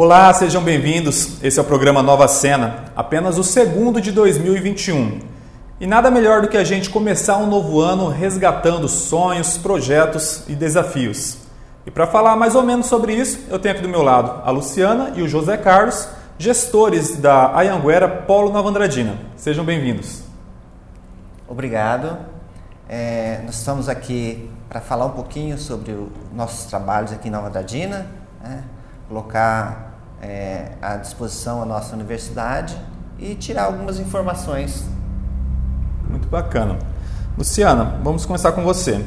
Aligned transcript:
Olá, 0.00 0.32
sejam 0.32 0.62
bem-vindos. 0.62 1.42
Esse 1.42 1.58
é 1.58 1.62
o 1.62 1.64
programa 1.64 2.04
Nova 2.04 2.28
Cena, 2.28 2.84
apenas 2.94 3.36
o 3.36 3.42
segundo 3.42 4.00
de 4.00 4.12
2021. 4.12 5.18
E 5.80 5.88
nada 5.88 6.08
melhor 6.08 6.40
do 6.40 6.46
que 6.46 6.56
a 6.56 6.62
gente 6.62 6.88
começar 6.88 7.36
um 7.38 7.48
novo 7.48 7.80
ano 7.80 8.08
resgatando 8.08 8.86
sonhos, 8.86 9.58
projetos 9.58 10.44
e 10.46 10.54
desafios. 10.54 11.38
E 11.84 11.90
para 11.90 12.06
falar 12.06 12.36
mais 12.36 12.54
ou 12.54 12.62
menos 12.62 12.86
sobre 12.86 13.12
isso, 13.12 13.40
eu 13.50 13.58
tenho 13.58 13.74
aqui 13.74 13.82
do 13.82 13.88
meu 13.88 14.00
lado 14.00 14.40
a 14.44 14.52
Luciana 14.52 15.14
e 15.16 15.22
o 15.22 15.26
José 15.26 15.56
Carlos, 15.56 16.08
gestores 16.38 17.16
da 17.16 17.56
Ayanguera 17.56 18.08
Polo 18.08 18.52
Nova 18.52 18.68
Andradina. 18.68 19.18
Sejam 19.34 19.64
bem-vindos. 19.64 20.22
Obrigado. 21.48 22.18
É, 22.88 23.40
nós 23.44 23.56
estamos 23.56 23.88
aqui 23.88 24.48
para 24.68 24.80
falar 24.80 25.06
um 25.06 25.10
pouquinho 25.10 25.58
sobre 25.58 25.90
os 25.90 26.08
nossos 26.32 26.66
trabalhos 26.66 27.10
aqui 27.10 27.26
em 27.26 27.32
Nova 27.32 27.48
Andradina, 27.48 28.06
né? 28.40 28.62
colocar 29.08 29.87
é, 30.22 30.72
à 30.80 30.96
disposição 30.96 31.62
a 31.62 31.64
nossa 31.64 31.94
universidade 31.94 32.76
e 33.18 33.34
tirar 33.34 33.64
algumas 33.64 33.98
informações 33.98 34.84
muito 36.08 36.28
bacana. 36.28 36.78
Luciana, 37.36 38.00
vamos 38.02 38.26
começar 38.26 38.52
com 38.52 38.62
você. 38.62 39.04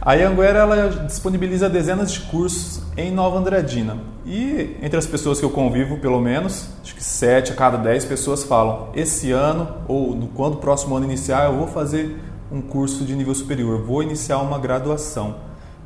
A 0.00 0.14
Ianguera 0.14 0.60
ela 0.60 0.88
disponibiliza 1.04 1.68
dezenas 1.68 2.10
de 2.10 2.20
cursos 2.20 2.80
em 2.96 3.10
Nova 3.10 3.38
Andradina. 3.38 3.98
E 4.24 4.76
entre 4.80 4.98
as 4.98 5.06
pessoas 5.06 5.38
que 5.38 5.44
eu 5.44 5.50
convivo, 5.50 5.98
pelo 5.98 6.20
menos, 6.20 6.68
acho 6.82 6.94
que 6.94 7.04
sete 7.04 7.52
a 7.52 7.54
cada 7.54 7.76
dez 7.76 8.04
pessoas 8.04 8.44
falam: 8.44 8.88
esse 8.94 9.32
ano 9.32 9.68
ou 9.86 10.14
no, 10.14 10.28
quando 10.28 10.54
o 10.54 10.56
próximo 10.58 10.96
ano 10.96 11.04
iniciar, 11.04 11.46
eu 11.46 11.58
vou 11.58 11.66
fazer 11.66 12.18
um 12.50 12.62
curso 12.62 13.04
de 13.04 13.14
nível 13.14 13.34
superior, 13.34 13.82
vou 13.82 14.02
iniciar 14.02 14.38
uma 14.38 14.58
graduação. 14.58 15.36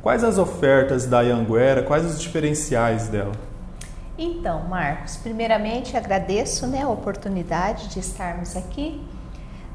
Quais 0.01 0.23
as 0.23 0.37
ofertas 0.37 1.05
da 1.05 1.21
Ianguera? 1.21 1.83
Quais 1.83 2.05
os 2.05 2.21
diferenciais 2.21 3.07
dela? 3.07 3.31
Então, 4.17 4.67
Marcos, 4.67 5.17
primeiramente 5.17 5.97
agradeço 5.97 6.67
né, 6.67 6.83
a 6.83 6.89
oportunidade 6.89 7.87
de 7.87 7.99
estarmos 7.99 8.55
aqui 8.55 9.01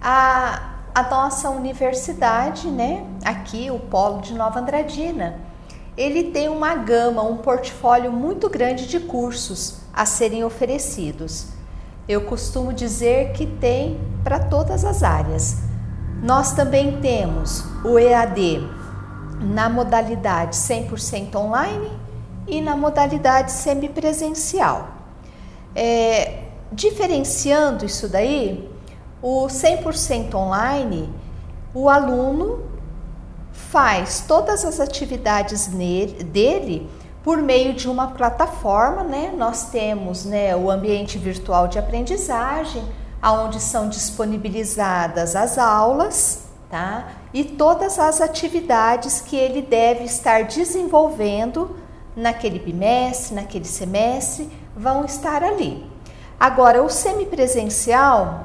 a, 0.00 0.74
a 0.94 1.02
nossa 1.02 1.50
universidade, 1.50 2.68
né, 2.68 3.04
aqui 3.24 3.70
o 3.70 3.78
Polo 3.78 4.20
de 4.20 4.32
Nova 4.34 4.60
Andradina, 4.60 5.40
ele 5.96 6.30
tem 6.30 6.48
uma 6.48 6.76
gama, 6.76 7.22
um 7.22 7.38
portfólio 7.38 8.12
muito 8.12 8.48
grande 8.48 8.86
de 8.86 9.00
cursos 9.00 9.80
a 9.92 10.06
serem 10.06 10.44
oferecidos. 10.44 11.48
Eu 12.08 12.22
costumo 12.22 12.72
dizer 12.72 13.32
que 13.32 13.44
tem 13.44 14.00
para 14.22 14.38
todas 14.38 14.84
as 14.84 15.02
áreas. 15.02 15.58
Nós 16.22 16.52
também 16.52 17.00
temos 17.00 17.64
o 17.84 17.98
EAD 17.98 18.60
na 19.40 19.68
modalidade 19.68 20.56
100% 20.56 21.34
online 21.34 21.90
e 22.48 22.60
na 22.60 22.76
modalidade 22.76 23.52
semipresencial. 23.52 24.88
É, 25.74 26.44
diferenciando 26.72 27.84
isso 27.84 28.08
daí, 28.08 28.68
o 29.22 29.46
100% 29.46 30.34
online, 30.34 31.12
o 31.74 31.88
aluno 31.88 32.64
faz 33.52 34.24
todas 34.26 34.64
as 34.64 34.80
atividades 34.80 35.68
nele, 35.68 36.24
dele 36.24 36.88
por 37.22 37.38
meio 37.38 37.74
de 37.74 37.88
uma 37.88 38.08
plataforma, 38.08 39.02
né? 39.02 39.34
Nós 39.36 39.70
temos, 39.70 40.24
né, 40.24 40.56
o 40.56 40.70
ambiente 40.70 41.18
virtual 41.18 41.68
de 41.68 41.78
aprendizagem, 41.78 42.82
aonde 43.20 43.60
são 43.60 43.88
disponibilizadas 43.88 45.34
as 45.36 45.58
aulas, 45.58 46.44
tá? 46.70 47.08
E 47.34 47.44
todas 47.44 47.98
as 47.98 48.20
atividades 48.20 49.20
que 49.20 49.36
ele 49.36 49.60
deve 49.60 50.04
estar 50.04 50.44
desenvolvendo 50.44 51.76
naquele 52.18 52.58
bimestre, 52.58 53.34
naquele 53.34 53.64
semestre, 53.64 54.50
vão 54.76 55.04
estar 55.04 55.42
ali. 55.42 55.86
Agora, 56.38 56.82
o 56.82 56.90
semipresencial, 56.90 58.44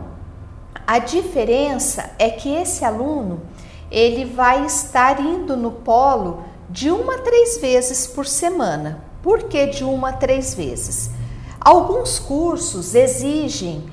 a 0.86 1.00
diferença 1.00 2.12
é 2.20 2.30
que 2.30 2.54
esse 2.54 2.86
aluno 2.86 3.42
ele 3.90 4.26
vai 4.26 4.66
estar 4.66 5.20
indo 5.20 5.56
no 5.56 5.72
polo 5.72 6.44
de 6.70 6.90
uma 6.90 7.16
a 7.16 7.20
três 7.20 7.58
vezes 7.58 8.08
por 8.08 8.26
semana. 8.26 9.04
Por 9.22 9.44
que 9.44 9.68
de 9.68 9.84
uma 9.84 10.10
a 10.10 10.14
três 10.14 10.54
vezes? 10.54 11.12
Alguns 11.60 12.20
cursos 12.20 12.94
exigem 12.94 13.86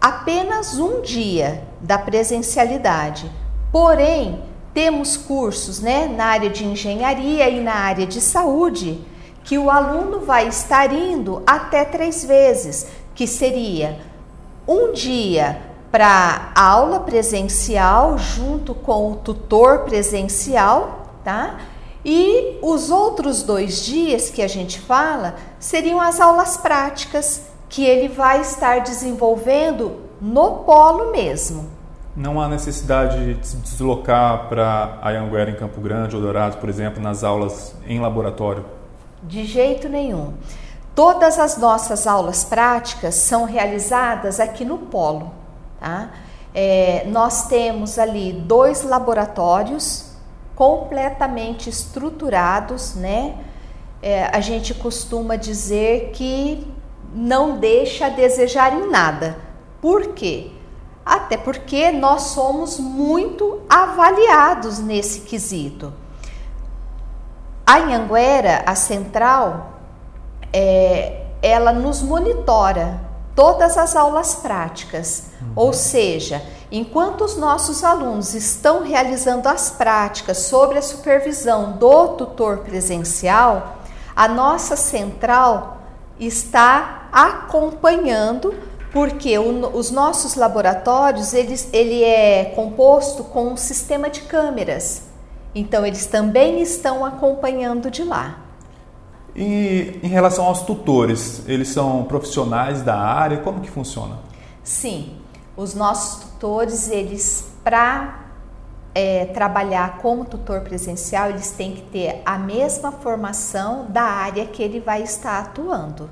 apenas 0.00 0.78
um 0.78 1.00
dia 1.00 1.62
da 1.80 1.96
presencialidade, 1.96 3.30
porém 3.70 4.42
temos 4.72 5.16
cursos 5.16 5.80
né, 5.80 6.08
na 6.08 6.24
área 6.24 6.50
de 6.50 6.64
engenharia 6.64 7.48
e 7.48 7.60
na 7.60 7.74
área 7.74 8.06
de 8.06 8.20
saúde 8.20 9.00
que 9.44 9.58
o 9.58 9.70
aluno 9.70 10.20
vai 10.20 10.48
estar 10.48 10.92
indo 10.92 11.42
até 11.46 11.84
três 11.84 12.24
vezes, 12.24 12.86
que 13.14 13.26
seria 13.26 14.00
um 14.66 14.92
dia 14.92 15.60
para 15.92 16.50
aula 16.56 17.00
presencial 17.00 18.18
junto 18.18 18.74
com 18.74 19.12
o 19.12 19.16
tutor 19.16 19.80
presencial, 19.80 21.10
tá? 21.22 21.60
E 22.04 22.58
os 22.60 22.90
outros 22.90 23.42
dois 23.42 23.84
dias 23.84 24.28
que 24.28 24.42
a 24.42 24.48
gente 24.48 24.80
fala 24.80 25.36
seriam 25.58 26.00
as 26.00 26.20
aulas 26.20 26.56
práticas 26.56 27.42
que 27.68 27.84
ele 27.84 28.08
vai 28.08 28.40
estar 28.40 28.80
desenvolvendo 28.80 29.96
no 30.20 30.64
polo 30.64 31.12
mesmo. 31.12 31.70
Não 32.16 32.40
há 32.40 32.48
necessidade 32.48 33.34
de 33.34 33.46
se 33.46 33.56
deslocar 33.56 34.48
para 34.48 34.98
Anhanguera 35.02 35.50
em 35.50 35.56
Campo 35.56 35.80
Grande 35.80 36.14
ou 36.14 36.22
Dourados, 36.22 36.56
por 36.58 36.68
exemplo, 36.68 37.02
nas 37.02 37.24
aulas 37.24 37.74
em 37.86 38.00
laboratório? 38.00 38.64
De 39.24 39.44
jeito 39.44 39.88
nenhum. 39.88 40.34
Todas 40.94 41.38
as 41.38 41.56
nossas 41.56 42.06
aulas 42.06 42.44
práticas 42.44 43.14
são 43.14 43.44
realizadas 43.44 44.38
aqui 44.38 44.64
no 44.64 44.78
polo. 44.78 45.32
Tá? 45.80 46.10
É, 46.54 47.04
nós 47.08 47.48
temos 47.48 47.98
ali 47.98 48.32
dois 48.32 48.82
laboratórios 48.82 50.12
completamente 50.54 51.68
estruturados, 51.68 52.94
né? 52.94 53.34
É, 54.00 54.26
a 54.26 54.40
gente 54.40 54.72
costuma 54.74 55.34
dizer 55.34 56.10
que 56.12 56.66
não 57.12 57.58
deixa 57.58 58.06
a 58.06 58.10
desejar 58.10 58.72
em 58.74 58.88
nada. 58.88 59.36
Por 59.80 60.08
quê? 60.08 60.50
Até 61.04 61.36
porque 61.36 61.90
nós 61.90 62.22
somos 62.22 62.78
muito 62.78 63.62
avaliados 63.68 64.78
nesse 64.78 65.22
quesito. 65.22 65.92
A 67.66 67.76
Anhanguera, 67.76 68.62
a 68.66 68.74
central, 68.74 69.72
é, 70.52 71.22
ela 71.40 71.72
nos 71.72 72.02
monitora 72.02 73.00
todas 73.34 73.76
as 73.76 73.96
aulas 73.96 74.36
práticas. 74.36 75.24
Uhum. 75.40 75.52
Ou 75.56 75.72
seja, 75.72 76.42
enquanto 76.70 77.24
os 77.24 77.36
nossos 77.36 77.82
alunos 77.82 78.34
estão 78.34 78.82
realizando 78.82 79.48
as 79.48 79.70
práticas 79.70 80.38
sobre 80.38 80.78
a 80.78 80.82
supervisão 80.82 81.72
do 81.72 82.08
tutor 82.08 82.58
presencial, 82.58 83.78
a 84.14 84.28
nossa 84.28 84.76
central 84.76 85.78
está 86.18 87.08
acompanhando 87.12 88.54
porque 88.92 89.36
o, 89.38 89.76
os 89.76 89.90
nossos 89.90 90.36
laboratórios 90.36 91.34
eles, 91.34 91.68
ele 91.72 92.04
é 92.04 92.52
composto 92.54 93.24
com 93.24 93.48
um 93.48 93.56
sistema 93.56 94.08
de 94.08 94.20
câmeras. 94.20 95.13
Então 95.54 95.86
eles 95.86 96.06
também 96.06 96.60
estão 96.60 97.04
acompanhando 97.04 97.90
de 97.90 98.02
lá. 98.02 98.40
E 99.36 99.98
em 100.02 100.08
relação 100.08 100.44
aos 100.44 100.62
tutores, 100.62 101.42
eles 101.48 101.68
são 101.68 102.04
profissionais 102.04 102.82
da 102.82 102.96
área? 102.96 103.38
Como 103.38 103.60
que 103.60 103.70
funciona? 103.70 104.18
Sim, 104.62 105.16
os 105.56 105.74
nossos 105.74 106.24
tutores, 106.24 106.88
eles 106.88 107.52
para 107.62 108.24
é, 108.94 109.26
trabalhar 109.26 109.98
como 109.98 110.24
tutor 110.24 110.60
presencial, 110.60 111.30
eles 111.30 111.50
têm 111.50 111.72
que 111.72 111.82
ter 111.82 112.22
a 112.24 112.38
mesma 112.38 112.92
formação 112.92 113.86
da 113.88 114.02
área 114.02 114.46
que 114.46 114.62
ele 114.62 114.78
vai 114.78 115.02
estar 115.02 115.40
atuando. 115.40 116.08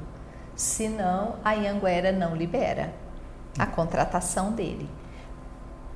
Senão, 0.57 1.37
a 1.45 1.53
Ianguera 1.53 2.11
não 2.13 2.35
libera 2.35 2.93
a 3.59 3.67
contratação 3.67 4.53
dele. 4.53 4.89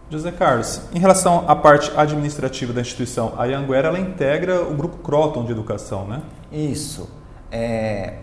José 0.09 0.31
Carlos, 0.31 0.83
em 0.95 1.01
relação 1.01 1.45
à 1.49 1.57
parte 1.57 1.91
administrativa 1.97 2.73
da 2.73 2.81
instituição, 2.81 3.35
a 3.37 3.47
Ianguera 3.47 3.89
ela 3.89 3.99
integra 3.99 4.63
o 4.63 4.73
grupo 4.73 4.99
Croton 4.99 5.45
de 5.45 5.51
educação, 5.51 6.07
né? 6.07 6.23
Isso. 6.53 7.11
É, 7.51 8.15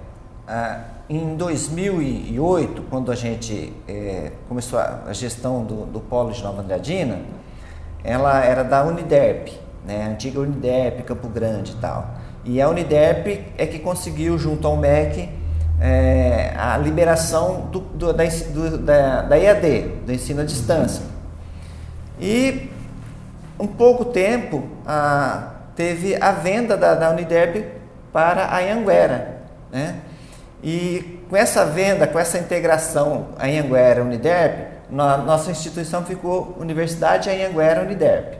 a, 0.47 0.79
em 1.09 1.35
2008, 1.35 2.83
quando 2.89 3.11
a 3.11 3.15
gente 3.15 3.73
é, 3.85 4.31
começou 4.47 4.79
a, 4.79 5.01
a 5.07 5.13
gestão 5.13 5.65
do, 5.65 5.85
do, 5.85 5.99
Polo 5.99 6.31
de 6.31 6.41
Nova 6.41 6.61
Andradina, 6.61 7.19
ela 8.01 8.41
era 8.43 8.63
da 8.63 8.85
Uniderp, 8.85 9.49
né, 9.85 10.05
a 10.05 10.07
antiga 10.07 10.39
Uniderp, 10.39 11.01
Campo 11.03 11.27
Grande 11.27 11.73
e 11.73 11.75
tal. 11.75 12.15
E 12.45 12.61
a 12.61 12.69
Uniderp 12.69 13.27
é 13.57 13.65
que 13.65 13.79
conseguiu, 13.79 14.37
junto 14.37 14.65
ao 14.65 14.77
MEC, 14.77 15.29
é, 15.81 16.53
a 16.55 16.77
liberação 16.77 17.67
do, 17.69 17.81
do, 17.81 18.13
da, 18.13 18.23
do, 18.23 18.77
da, 18.77 19.21
da 19.23 19.37
EAD, 19.37 19.81
do 20.05 20.13
ensino 20.13 20.41
à 20.41 20.45
distância. 20.45 21.12
E 22.19 22.69
um 23.59 23.67
pouco 23.67 24.05
tempo 24.05 24.67
a, 24.85 25.51
teve 25.75 26.15
a 26.21 26.31
venda 26.31 26.77
da, 26.77 26.95
da 26.95 27.09
Uniderp 27.09 27.65
para 28.11 28.45
a 28.45 28.59
Anhanguera, 28.59 29.41
né? 29.71 29.95
E 30.63 31.19
com 31.29 31.35
essa 31.35 31.65
venda, 31.65 32.07
com 32.07 32.17
essa 32.17 32.37
integração 32.37 33.29
Anhanguera 33.37 34.01
Uniderp, 34.01 34.73
nossa 34.89 35.51
instituição 35.51 36.05
ficou 36.05 36.55
Universidade 36.59 37.29
Anhanguera 37.29 37.81
Uniderp. 37.81 38.35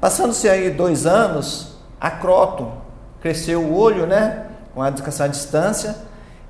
Passando-se 0.00 0.48
aí 0.48 0.70
dois 0.70 1.06
anos, 1.06 1.78
a 2.00 2.10
Croton 2.10 2.76
cresceu 3.20 3.62
o 3.62 3.76
olho, 3.76 4.06
né, 4.06 4.46
com 4.74 4.82
a 4.82 4.88
educação 4.88 5.26
à 5.26 5.28
distância, 5.28 5.96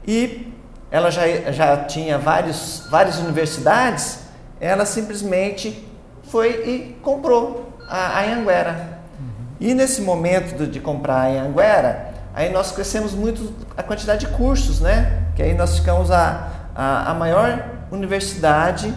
e 0.06 0.52
ela 0.90 1.10
já, 1.10 1.22
já 1.52 1.84
tinha 1.84 2.18
vários, 2.18 2.86
várias 2.90 3.18
universidades, 3.18 4.20
ela 4.60 4.84
simplesmente 4.84 5.87
foi 6.30 6.50
e 6.66 6.98
comprou 7.02 7.72
a, 7.88 8.22
Anhanguera. 8.22 9.00
Uhum. 9.18 9.46
E 9.60 9.74
nesse 9.74 10.02
momento 10.02 10.56
de, 10.56 10.66
de 10.66 10.80
comprar 10.80 11.22
a 11.22 11.26
Anhanguera, 11.26 12.14
aí 12.34 12.52
nós 12.52 12.72
crescemos 12.72 13.12
muito 13.14 13.52
a 13.76 13.82
quantidade 13.82 14.26
de 14.26 14.32
cursos, 14.32 14.80
né? 14.80 15.24
Que 15.34 15.42
aí 15.42 15.54
nós 15.54 15.78
ficamos 15.78 16.10
a, 16.10 16.48
a, 16.74 17.10
a 17.10 17.14
maior 17.14 17.64
universidade 17.90 18.94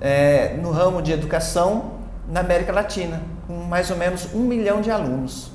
é, 0.00 0.56
no 0.60 0.70
ramo 0.70 1.00
de 1.00 1.12
educação 1.12 1.94
na 2.28 2.40
América 2.40 2.72
Latina, 2.72 3.22
com 3.46 3.54
mais 3.54 3.90
ou 3.90 3.96
menos 3.96 4.28
um 4.34 4.40
milhão 4.40 4.80
de 4.80 4.90
alunos. 4.90 5.50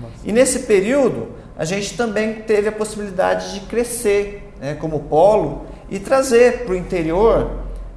Nossa. 0.00 0.14
E 0.24 0.32
nesse 0.32 0.60
período, 0.60 1.30
a 1.56 1.64
gente 1.64 1.96
também 1.96 2.34
teve 2.42 2.68
a 2.68 2.72
possibilidade 2.72 3.54
de 3.54 3.60
crescer 3.66 4.52
né, 4.60 4.74
como 4.74 5.00
polo 5.00 5.66
e 5.90 5.98
trazer 5.98 6.64
para 6.64 6.72
o 6.72 6.76
interior 6.76 7.50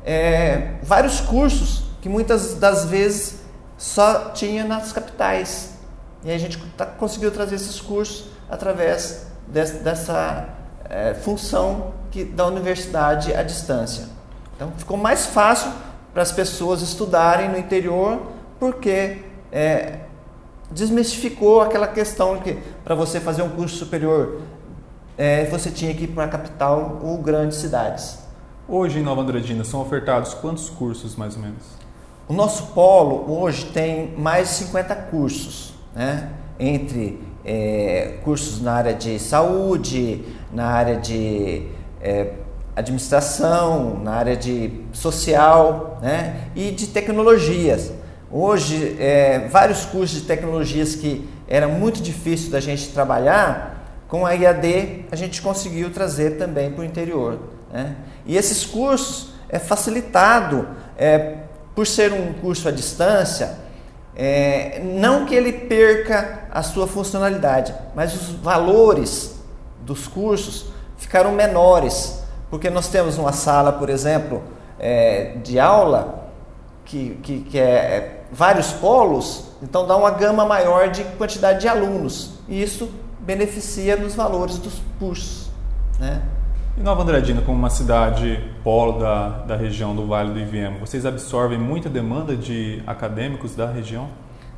é, 0.06 0.74
vários 0.84 1.22
cursos 1.22 1.86
que 2.06 2.10
muitas 2.10 2.54
das 2.54 2.86
vezes 2.86 3.40
só 3.80 4.30
tinha 4.30 4.64
nas 4.64 4.94
capitais. 4.94 5.72
E 6.24 6.32
a 6.32 6.38
gente 6.38 6.56
tá, 6.78 6.86
conseguiu 6.86 7.32
trazer 7.32 7.56
esses 7.56 7.82
cursos 7.82 8.28
através 8.48 9.26
dessa, 9.48 9.80
dessa 9.80 10.50
é, 10.88 11.16
função 11.16 11.96
que, 12.12 12.24
da 12.24 12.46
universidade 12.46 13.34
à 13.34 13.42
distância. 13.42 14.08
Então 14.56 14.72
ficou 14.78 14.96
mais 14.98 15.26
fácil 15.26 15.72
para 16.14 16.22
as 16.22 16.32
pessoas 16.32 16.84
estudarem 16.84 17.50
no 17.50 17.58
interior, 17.58 18.22
porque 18.60 19.24
é, 19.52 20.02
desmistificou 20.70 21.62
aquela 21.62 21.88
questão 21.88 22.38
que 22.38 22.54
para 22.84 22.94
você 22.94 23.20
fazer 23.20 23.42
um 23.42 23.50
curso 23.50 23.78
superior 23.78 24.42
é, 25.18 25.46
você 25.46 25.72
tinha 25.72 25.92
que 25.96 26.04
ir 26.04 26.10
para 26.10 26.26
a 26.26 26.28
capital 26.28 27.00
ou 27.02 27.18
grandes 27.18 27.58
cidades. 27.58 28.20
Hoje 28.68 29.00
em 29.00 29.02
Nova 29.02 29.22
Andradina 29.22 29.64
são 29.64 29.82
ofertados 29.82 30.36
quantos 30.36 30.70
cursos 30.70 31.16
mais 31.16 31.36
ou 31.36 31.42
menos? 31.42 31.85
O 32.28 32.34
nosso 32.34 32.74
polo 32.74 33.40
hoje 33.40 33.66
tem 33.68 34.16
mais 34.18 34.48
de 34.50 34.54
50 34.56 34.96
cursos, 34.96 35.76
né? 35.96 36.32
entre 36.60 37.22
é, 37.46 38.18
cursos 38.24 38.60
na 38.60 38.74
área 38.74 38.96
de 38.96 39.20
saúde, 39.20 40.26
na 40.52 40.66
área 40.66 40.96
de 40.96 41.68
é, 42.02 42.32
administração, 42.76 44.00
na 44.04 44.14
área 44.14 44.36
de 44.36 44.72
social 44.92 46.00
né? 46.02 46.50
e 46.56 46.72
de 46.72 46.88
tecnologias. 46.88 47.92
Hoje, 48.32 48.98
é, 49.00 49.48
vários 49.48 49.86
cursos 49.86 50.22
de 50.22 50.26
tecnologias 50.26 50.96
que 50.96 51.30
era 51.48 51.68
muito 51.68 52.02
difícil 52.02 52.50
da 52.50 52.60
gente 52.60 52.90
trabalhar, 52.90 54.02
com 54.08 54.26
a 54.26 54.32
IAD 54.32 55.06
a 55.12 55.16
gente 55.16 55.44
conseguiu 55.44 55.92
trazer 55.92 56.40
também 56.40 56.72
para 56.72 56.82
o 56.82 56.84
interior. 56.84 57.38
Né? 57.72 57.96
E 58.26 58.36
esses 58.36 58.66
cursos 58.66 59.36
é 59.48 59.60
facilitado 59.60 60.68
é, 60.98 61.45
por 61.76 61.86
ser 61.86 62.14
um 62.14 62.34
curso 62.34 62.68
à 62.70 62.72
distância, 62.72 63.58
é, 64.16 64.82
não 64.82 65.26
que 65.26 65.36
ele 65.36 65.52
perca 65.52 66.48
a 66.52 66.64
sua 66.64 66.88
funcionalidade, 66.88 67.76
mas 67.94 68.16
os 68.16 68.30
valores 68.30 69.36
dos 69.82 70.08
cursos 70.08 70.68
ficaram 70.98 71.34
menores, 71.34 72.24
porque 72.50 72.70
nós 72.70 72.88
temos 72.88 73.18
uma 73.18 73.34
sala, 73.34 73.74
por 73.74 73.90
exemplo, 73.90 74.42
é, 74.80 75.36
de 75.44 75.60
aula 75.60 76.30
que, 76.86 77.20
que, 77.22 77.40
que 77.42 77.60
é, 77.60 77.64
é 77.64 78.22
vários 78.32 78.72
polos, 78.72 79.46
então 79.62 79.86
dá 79.86 79.98
uma 79.98 80.12
gama 80.12 80.46
maior 80.46 80.90
de 80.90 81.04
quantidade 81.18 81.60
de 81.60 81.68
alunos, 81.68 82.32
e 82.48 82.62
isso 82.62 82.90
beneficia 83.20 83.98
nos 83.98 84.16
valores 84.16 84.58
dos 84.58 84.82
cursos. 84.98 85.50
Né? 86.00 86.22
E 86.78 86.82
Nova 86.82 87.04
Andradina, 87.04 87.42
como 87.42 87.58
uma 87.58 87.70
cidade 87.70 88.38
polo 88.62 89.00
da, 89.00 89.30
da 89.30 89.56
região 89.56 89.96
do 89.96 90.06
Vale 90.06 90.34
do 90.34 90.40
Iviema, 90.40 90.78
vocês 90.78 91.06
absorvem 91.06 91.58
muita 91.58 91.88
demanda 91.88 92.36
de 92.36 92.84
acadêmicos 92.86 93.56
da 93.56 93.66
região? 93.66 94.10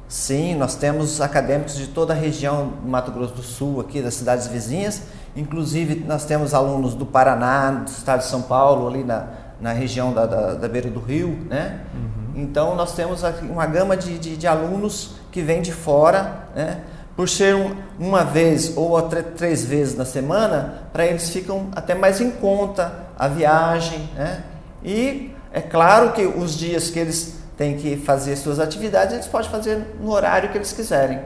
Sim, 0.08 0.56
nós 0.56 0.76
temos 0.76 1.22
acadêmicos 1.22 1.76
de 1.76 1.86
toda 1.86 2.14
a 2.14 2.16
região 2.16 2.70
do 2.82 2.90
Mato 2.90 3.12
Grosso 3.12 3.36
do 3.36 3.44
Sul, 3.44 3.80
aqui 3.80 4.02
das 4.02 4.16
cidades 4.16 4.48
vizinhas. 4.48 5.04
Inclusive, 5.36 6.04
nós 6.08 6.26
temos 6.26 6.56
alunos 6.56 6.96
do 6.96 7.06
Paraná, 7.06 7.70
do 7.70 7.88
estado 7.88 8.22
de 8.22 8.26
São 8.26 8.42
Paulo, 8.42 8.88
ali 8.88 9.04
na, 9.04 9.28
na 9.62 9.72
região 9.72 10.12
da, 10.12 10.26
da, 10.26 10.54
da 10.56 10.68
beira 10.68 10.90
do 10.90 11.00
rio, 11.00 11.46
né? 11.48 11.82
Uhum. 11.94 12.42
Então, 12.42 12.76
nós 12.76 12.96
temos 12.96 13.22
uma 13.44 13.68
gama 13.68 13.96
de, 13.96 14.18
de, 14.18 14.36
de 14.36 14.48
alunos 14.48 15.18
que 15.32 15.44
vêm 15.44 15.62
de 15.62 15.72
fora, 15.72 16.48
né? 16.56 16.82
Por 17.18 17.28
ser 17.28 17.56
um, 17.56 17.76
uma 18.00 18.24
vez 18.24 18.78
ou 18.78 19.02
três 19.02 19.66
vezes 19.66 19.98
na 19.98 20.06
semana, 20.06 20.84
para 20.94 21.08
eles 21.08 21.30
ficam 21.32 21.70
até 21.76 21.96
mais 21.96 22.22
em 22.22 22.30
conta 22.30 23.08
a 23.18 23.28
viagem, 23.28 24.08
né? 24.16 24.44
E 24.84 25.34
é 25.52 25.60
claro 25.60 26.14
que 26.14 26.22
os 26.22 26.56
dias 26.56 26.92
que 26.92 27.00
eles 27.00 27.40
têm 27.58 27.76
que 27.76 27.98
fazer 27.98 28.36
suas 28.36 28.60
atividades, 28.60 29.16
eles 29.16 29.26
podem 29.26 29.50
fazer 29.50 29.96
no 30.00 30.12
horário 30.12 30.52
que 30.52 30.58
eles 30.60 30.72
quiserem. 30.72 31.18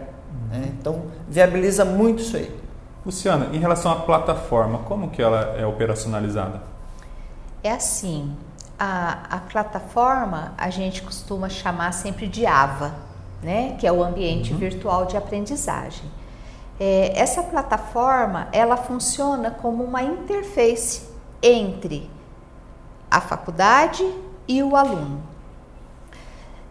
Né? 0.50 0.72
Então, 0.80 1.04
viabiliza 1.28 1.84
muito 1.84 2.22
isso 2.22 2.38
aí. 2.38 2.56
Luciana, 3.06 3.50
em 3.52 3.60
relação 3.60 3.92
à 3.92 3.96
plataforma, 3.98 4.80
como 4.80 5.10
que 5.10 5.22
ela 5.22 5.58
é 5.58 5.66
operacionalizada? 5.66 6.62
É 7.62 7.72
assim, 7.72 8.34
a, 8.80 9.36
a 9.36 9.38
plataforma 9.40 10.54
a 10.58 10.70
gente 10.70 11.02
costuma 11.02 11.50
chamar 11.50 11.92
sempre 11.92 12.28
de 12.28 12.46
AVA, 12.46 12.94
né, 13.42 13.76
que 13.80 13.88
é 13.88 13.92
o 13.92 14.04
ambiente 14.04 14.54
uhum. 14.54 14.60
virtual 14.60 15.06
de 15.06 15.18
aprendizagem. 15.18 16.04
É, 16.80 17.14
essa 17.16 17.44
plataforma 17.44 18.48
ela 18.52 18.78
funciona 18.78 19.52
como 19.52 19.84
uma 19.84 20.02
interface 20.02 21.04
entre 21.42 22.10
a 23.10 23.20
faculdade 23.20 24.04
e 24.48 24.64
o 24.64 24.76
aluno. 24.76 25.22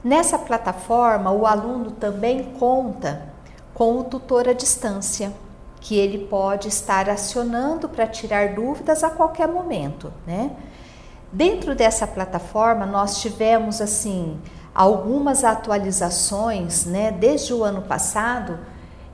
Nessa 0.03 0.39
plataforma, 0.39 1.31
o 1.31 1.47
aluno 1.47 1.91
também 1.91 2.43
conta 2.59 3.29
com 3.75 3.99
o 3.99 4.05
tutor 4.05 4.49
à 4.49 4.53
distância, 4.53 5.33
que 5.81 5.97
ele 5.97 6.27
pode 6.27 6.69
estar 6.69 7.09
acionando 7.09 7.89
para 7.89 8.07
tirar 8.07 8.55
dúvidas 8.55 9.05
a 9.05 9.11
qualquer 9.11 9.49
momento, 9.49 10.13
né? 10.27 10.51
Dentro 11.33 11.75
dessa 11.75 12.07
plataforma, 12.07 12.85
nós 12.85 13.21
tivemos 13.21 13.81
assim 13.81 14.39
algumas 14.75 15.45
atualizações 15.45 16.85
né, 16.85 17.11
desde 17.11 17.53
o 17.53 17.65
ano 17.65 17.83
passado 17.83 18.59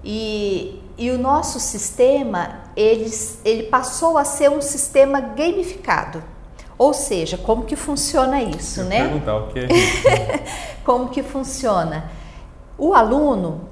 e, 0.04 0.80
e 0.96 1.10
o 1.10 1.18
nosso 1.18 1.58
sistema 1.58 2.60
ele, 2.76 3.10
ele 3.44 3.62
passou 3.64 4.18
a 4.18 4.24
ser 4.24 4.50
um 4.50 4.60
sistema 4.60 5.20
gamificado. 5.20 6.22
Ou 6.78 6.92
seja, 6.92 7.38
como 7.38 7.64
que 7.64 7.74
funciona 7.74 8.42
isso, 8.42 8.84
né? 8.84 9.04
Perguntar 9.04 9.36
o 9.36 9.48
que 9.48 9.60
é 9.60 9.66
como 10.84 11.08
que 11.08 11.22
funciona? 11.22 12.10
O 12.76 12.92
aluno 12.92 13.62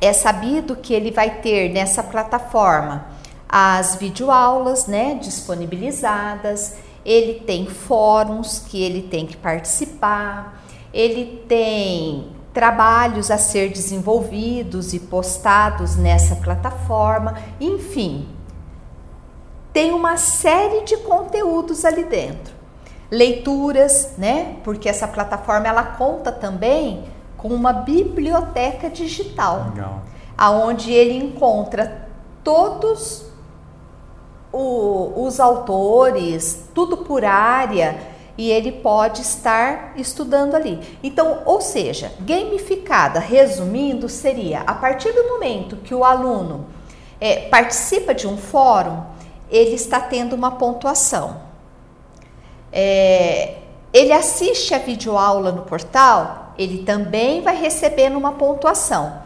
é 0.00 0.12
sabido 0.12 0.76
que 0.76 0.94
ele 0.94 1.10
vai 1.10 1.40
ter 1.40 1.68
nessa 1.70 2.02
plataforma 2.02 3.06
as 3.48 3.96
videoaulas, 3.96 4.86
né, 4.86 5.16
disponibilizadas. 5.16 6.76
Ele 7.04 7.40
tem 7.40 7.66
fóruns 7.66 8.60
que 8.60 8.82
ele 8.82 9.02
tem 9.02 9.26
que 9.26 9.36
participar 9.36 10.61
ele 10.92 11.44
tem 11.48 12.32
trabalhos 12.52 13.30
a 13.30 13.38
ser 13.38 13.70
desenvolvidos 13.70 14.92
e 14.92 14.98
postados 15.00 15.96
nessa 15.96 16.36
plataforma, 16.36 17.38
enfim, 17.58 18.28
tem 19.72 19.92
uma 19.92 20.18
série 20.18 20.84
de 20.84 20.98
conteúdos 20.98 21.84
ali 21.84 22.04
dentro. 22.04 22.54
Leituras, 23.10 24.12
né? 24.18 24.56
Porque 24.64 24.88
essa 24.88 25.08
plataforma 25.08 25.66
ela 25.66 25.82
conta 25.82 26.30
também 26.30 27.04
com 27.36 27.48
uma 27.48 27.72
biblioteca 27.72 28.88
digital, 28.88 29.70
Legal. 29.74 30.02
aonde 30.36 30.92
ele 30.92 31.16
encontra 31.16 32.08
todos 32.44 33.24
o, 34.52 35.24
os 35.24 35.40
autores, 35.40 36.68
tudo 36.74 36.98
por 36.98 37.24
área 37.24 38.11
e 38.42 38.50
ele 38.50 38.72
pode 38.72 39.22
estar 39.22 39.92
estudando 39.94 40.56
ali. 40.56 40.98
Então, 41.00 41.42
ou 41.44 41.60
seja, 41.60 42.10
gamificada, 42.18 43.20
resumindo, 43.20 44.08
seria 44.08 44.62
a 44.62 44.74
partir 44.74 45.12
do 45.12 45.28
momento 45.28 45.76
que 45.76 45.94
o 45.94 46.04
aluno 46.04 46.66
é, 47.20 47.48
participa 47.48 48.12
de 48.12 48.26
um 48.26 48.36
fórum, 48.36 49.00
ele 49.48 49.76
está 49.76 50.00
tendo 50.00 50.34
uma 50.34 50.50
pontuação. 50.50 51.36
É, 52.72 53.58
ele 53.92 54.12
assiste 54.12 54.74
a 54.74 54.78
videoaula 54.78 55.52
no 55.52 55.62
portal, 55.62 56.52
ele 56.58 56.82
também 56.82 57.42
vai 57.42 57.54
recebendo 57.54 58.16
uma 58.16 58.32
pontuação. 58.32 59.22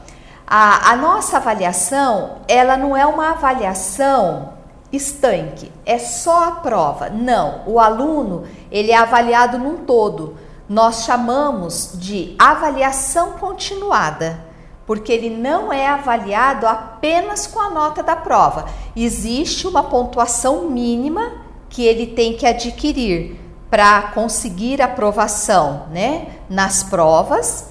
A, 0.47 0.91
a 0.91 0.97
nossa 0.97 1.39
avaliação, 1.39 2.43
ela 2.47 2.77
não 2.77 2.95
é 2.95 3.07
uma 3.07 3.31
avaliação 3.31 4.56
estanque, 4.93 5.71
é 5.85 5.99
só 5.99 6.49
a 6.49 6.53
prova. 6.53 7.11
Não, 7.11 7.63
o 7.67 7.79
aluno 7.81 8.45
ele 8.71 8.91
é 8.91 8.97
avaliado 8.97 9.59
num 9.59 9.79
todo. 9.79 10.37
Nós 10.69 11.05
chamamos 11.05 11.93
de 11.95 12.35
avaliação 12.39 13.33
continuada, 13.33 14.41
porque 14.87 15.13
ele 15.13 15.31
não 15.31 15.73
é 15.73 15.87
avaliado 15.87 16.67
apenas 16.67 17.47
com 17.47 17.61
a 17.61 17.71
nota 17.71 18.03
da 18.03 18.17
prova. 18.17 18.67
Existe 18.95 19.67
uma 19.67 19.85
pontuação 19.85 20.69
mínima 20.69 21.33
que 21.69 21.85
ele 21.85 22.07
tem 22.09 22.37
que 22.37 22.47
adquirir 22.47 23.41
para 23.71 24.03
conseguir 24.15 24.81
aprovação, 24.81 25.87
né, 25.91 26.29
nas 26.49 26.83
provas, 26.85 27.71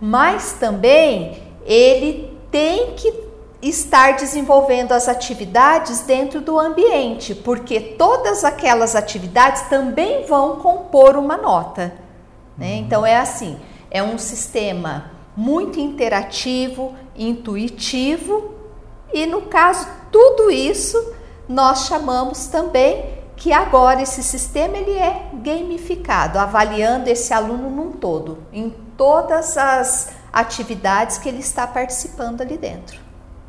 mas 0.00 0.54
também 0.54 1.42
ele 1.64 2.36
tem 2.50 2.92
que 2.94 3.23
estar 3.68 4.16
desenvolvendo 4.16 4.92
as 4.92 5.08
atividades 5.08 6.00
dentro 6.00 6.40
do 6.40 6.58
ambiente, 6.58 7.34
porque 7.34 7.80
todas 7.80 8.44
aquelas 8.44 8.94
atividades 8.94 9.62
também 9.62 10.26
vão 10.26 10.56
compor 10.56 11.16
uma 11.16 11.36
nota. 11.36 11.94
Né? 12.58 12.72
Uhum. 12.72 12.78
Então 12.78 13.06
é 13.06 13.16
assim, 13.16 13.58
é 13.90 14.02
um 14.02 14.18
sistema 14.18 15.10
muito 15.36 15.80
interativo, 15.80 16.94
intuitivo 17.16 18.54
e 19.12 19.26
no 19.26 19.42
caso 19.42 19.86
tudo 20.10 20.50
isso 20.50 21.14
nós 21.48 21.86
chamamos 21.86 22.46
também 22.46 23.14
que 23.36 23.52
agora 23.52 24.02
esse 24.02 24.22
sistema 24.22 24.76
ele 24.76 24.96
é 24.96 25.28
gamificado, 25.34 26.38
avaliando 26.38 27.08
esse 27.08 27.32
aluno 27.32 27.68
num 27.68 27.92
todo, 27.92 28.38
em 28.52 28.70
todas 28.96 29.56
as 29.56 30.10
atividades 30.32 31.18
que 31.18 31.28
ele 31.28 31.40
está 31.40 31.66
participando 31.66 32.40
ali 32.40 32.56
dentro. 32.56 33.03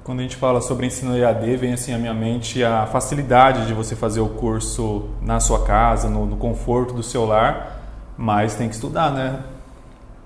Quando 0.05 0.19
a 0.19 0.21
gente 0.21 0.35
fala 0.35 0.61
sobre 0.61 0.85
ensino 0.85 1.17
EAD, 1.17 1.57
vem 1.57 1.73
assim 1.73 1.91
à 1.91 1.97
minha 1.97 2.13
mente 2.13 2.63
a 2.63 2.85
facilidade 2.85 3.65
de 3.65 3.73
você 3.73 3.95
fazer 3.95 4.19
o 4.19 4.29
curso 4.29 5.09
na 5.19 5.39
sua 5.39 5.65
casa, 5.65 6.07
no, 6.07 6.27
no 6.27 6.37
conforto 6.37 6.93
do 6.93 7.01
seu 7.01 7.25
lar, 7.25 7.81
mas 8.15 8.53
tem 8.53 8.69
que 8.69 8.75
estudar, 8.75 9.09
né? 9.09 9.39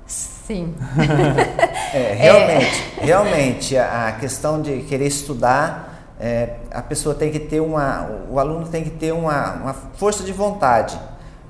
Sim. 0.05 0.75
é, 1.93 2.13
realmente, 2.13 2.83
é. 2.98 3.05
realmente 3.05 3.77
a 3.77 4.17
questão 4.19 4.62
de 4.62 4.79
querer 4.79 5.07
estudar, 5.07 6.13
é, 6.19 6.57
a 6.71 6.81
pessoa 6.81 7.15
tem 7.15 7.31
que 7.31 7.39
ter 7.39 7.62
uma, 7.62 8.05
o 8.29 8.38
aluno 8.38 8.67
tem 8.67 8.83
que 8.83 8.89
ter 8.89 9.13
uma, 9.13 9.53
uma 9.53 9.74
força 9.74 10.25
de 10.25 10.33
vontade. 10.33 11.00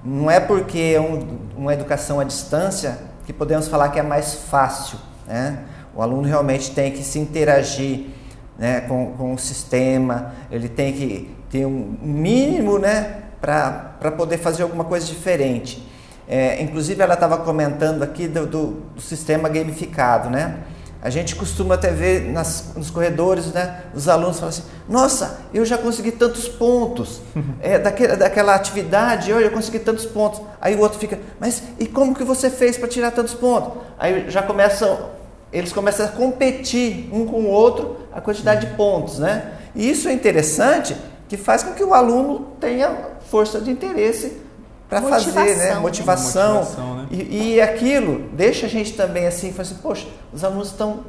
Não 0.04 0.30
é 0.30 0.40
porque 0.40 0.94
é 0.96 1.02
um, 1.02 1.40
uma 1.58 1.74
educação 1.74 2.20
à 2.20 2.24
distância 2.24 3.00
que 3.26 3.34
podemos 3.34 3.68
falar 3.68 3.90
que 3.90 3.98
é 3.98 4.04
mais 4.04 4.36
fácil, 4.36 5.00
né? 5.26 5.64
O 5.96 6.02
aluno 6.04 6.28
realmente 6.28 6.70
tem 6.70 6.92
que 6.92 7.04
se 7.04 7.18
interagir 7.18 8.19
né, 8.60 8.82
com, 8.82 9.14
com 9.14 9.34
o 9.34 9.40
sistema, 9.40 10.36
ele 10.52 10.68
tem 10.68 10.92
que 10.92 11.34
ter 11.50 11.66
um 11.66 11.98
mínimo 12.02 12.78
né, 12.78 13.24
para 13.40 14.12
poder 14.18 14.38
fazer 14.38 14.64
alguma 14.64 14.84
coisa 14.84 15.08
diferente. 15.08 15.88
É, 16.28 16.62
inclusive, 16.62 17.02
ela 17.02 17.14
estava 17.16 17.38
comentando 17.38 18.04
aqui 18.04 18.28
do, 18.28 18.46
do, 18.46 18.68
do, 18.94 19.02
sistema 19.02 19.50
gamificado, 19.50 20.30
né? 20.30 20.58
A 21.02 21.10
gente 21.10 21.36
costuma 21.36 21.76
até 21.76 21.90
ver 21.90 22.30
nas, 22.30 22.74
nos 22.76 22.92
corredores, 22.92 23.48
né? 23.48 23.84
Os 23.96 24.08
alunos 24.08 24.36
falam 24.36 24.50
assim: 24.50 24.64
Nossa, 24.88 25.40
eu 25.52 25.66
já 25.66 25.76
consegui 25.76 26.12
tantos 26.12 26.48
pontos 26.48 27.22
é, 27.62 27.80
daquela, 27.80 28.16
daquela 28.16 28.54
atividade, 28.54 29.32
eu 29.32 29.42
já 29.42 29.50
consegui 29.50 29.80
tantos 29.80 30.06
pontos. 30.06 30.42
Aí 30.62 30.76
o 30.76 30.82
outro 30.82 31.00
fica: 31.00 31.18
Mas 31.40 31.64
e 31.80 31.88
como 31.88 32.14
que 32.14 32.24
você 32.24 32.50
fez 32.50 32.78
para 32.78 32.88
tirar 32.88 33.10
tantos 33.10 33.34
pontos? 33.34 33.82
Aí 33.98 34.30
já 34.30 34.44
começam 34.44 35.18
eles 35.52 35.74
começam 35.74 36.06
a 36.06 36.10
competir 36.10 37.10
um 37.12 37.26
com 37.26 37.42
o 37.42 37.48
outro 37.48 37.98
a 38.14 38.22
quantidade 38.22 38.68
de 38.68 38.74
pontos, 38.76 39.20
né? 39.20 39.54
E 39.76 39.90
isso 39.90 40.08
é 40.08 40.14
interessante, 40.14 40.96
que 41.28 41.38
faz 41.38 41.64
com 41.64 41.74
que 41.74 41.84
o 41.84 41.94
aluno 41.94 42.54
tenha 42.60 42.96
força 43.30 43.62
de 43.62 43.70
interesse 43.70 44.42
para 44.88 45.02
fazer, 45.02 45.56
né? 45.58 45.76
Motivação. 45.76 46.56
Motivação 46.56 46.96
né? 46.96 47.08
E, 47.12 47.54
e, 47.54 47.62
aquilo 47.62 48.30
deixa 48.34 48.66
a 48.66 48.70
gente 48.70 48.94
também 48.94 49.28
assim, 49.28 49.54
assim 49.58 49.76
poxa, 49.76 50.08
os 50.34 50.44
alunos 50.44 50.70
estão 50.70 51.02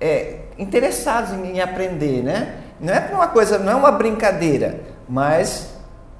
é, 0.00 0.40
interessados 0.58 1.32
em, 1.32 1.56
em, 1.56 1.60
aprender, 1.60 2.22
né? 2.22 2.56
Não 2.80 2.92
é 2.92 3.10
uma 3.12 3.28
coisa, 3.28 3.58
não 3.58 3.72
é 3.72 3.74
uma 3.76 3.92
brincadeira, 3.92 4.80
mas 5.08 5.68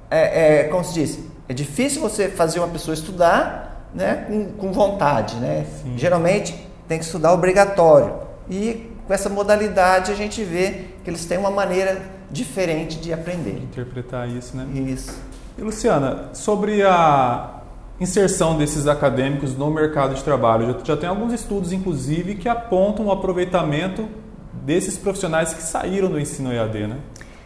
é, 0.09 0.59
é 0.59 0.63
como 0.65 0.83
se 0.85 0.93
diz, 0.93 1.19
é 1.49 1.53
difícil 1.53 2.01
você 2.01 2.29
fazer 2.29 2.59
uma 2.59 2.69
pessoa 2.69 2.93
estudar, 2.93 3.89
né? 3.93 4.25
Com, 4.27 4.45
com 4.53 4.71
vontade, 4.71 5.35
né? 5.35 5.65
Sim. 5.83 5.97
Geralmente 5.97 6.70
tem 6.91 6.99
que 6.99 7.05
estudar 7.05 7.31
obrigatório. 7.31 8.15
E 8.49 8.91
com 9.07 9.13
essa 9.13 9.29
modalidade 9.29 10.11
a 10.11 10.15
gente 10.15 10.43
vê 10.43 10.87
que 11.01 11.09
eles 11.09 11.23
têm 11.23 11.37
uma 11.37 11.49
maneira 11.49 12.01
diferente 12.29 12.99
de 12.99 13.13
aprender. 13.13 13.53
De 13.53 13.63
interpretar 13.63 14.27
isso, 14.27 14.57
né? 14.57 14.67
Isso. 14.73 15.17
E 15.57 15.61
Luciana, 15.61 16.31
sobre 16.33 16.83
a 16.83 17.61
inserção 17.97 18.57
desses 18.57 18.87
acadêmicos 18.87 19.55
no 19.55 19.71
mercado 19.71 20.15
de 20.15 20.21
trabalho, 20.21 20.67
já, 20.67 20.79
já 20.83 20.97
tem 20.97 21.07
alguns 21.07 21.31
estudos, 21.31 21.71
inclusive, 21.71 22.35
que 22.35 22.49
apontam 22.49 23.05
o 23.05 23.11
aproveitamento 23.11 24.09
desses 24.51 24.97
profissionais 24.97 25.53
que 25.53 25.63
saíram 25.63 26.09
do 26.09 26.19
ensino 26.19 26.51
EAD, 26.51 26.87
né? 26.87 26.97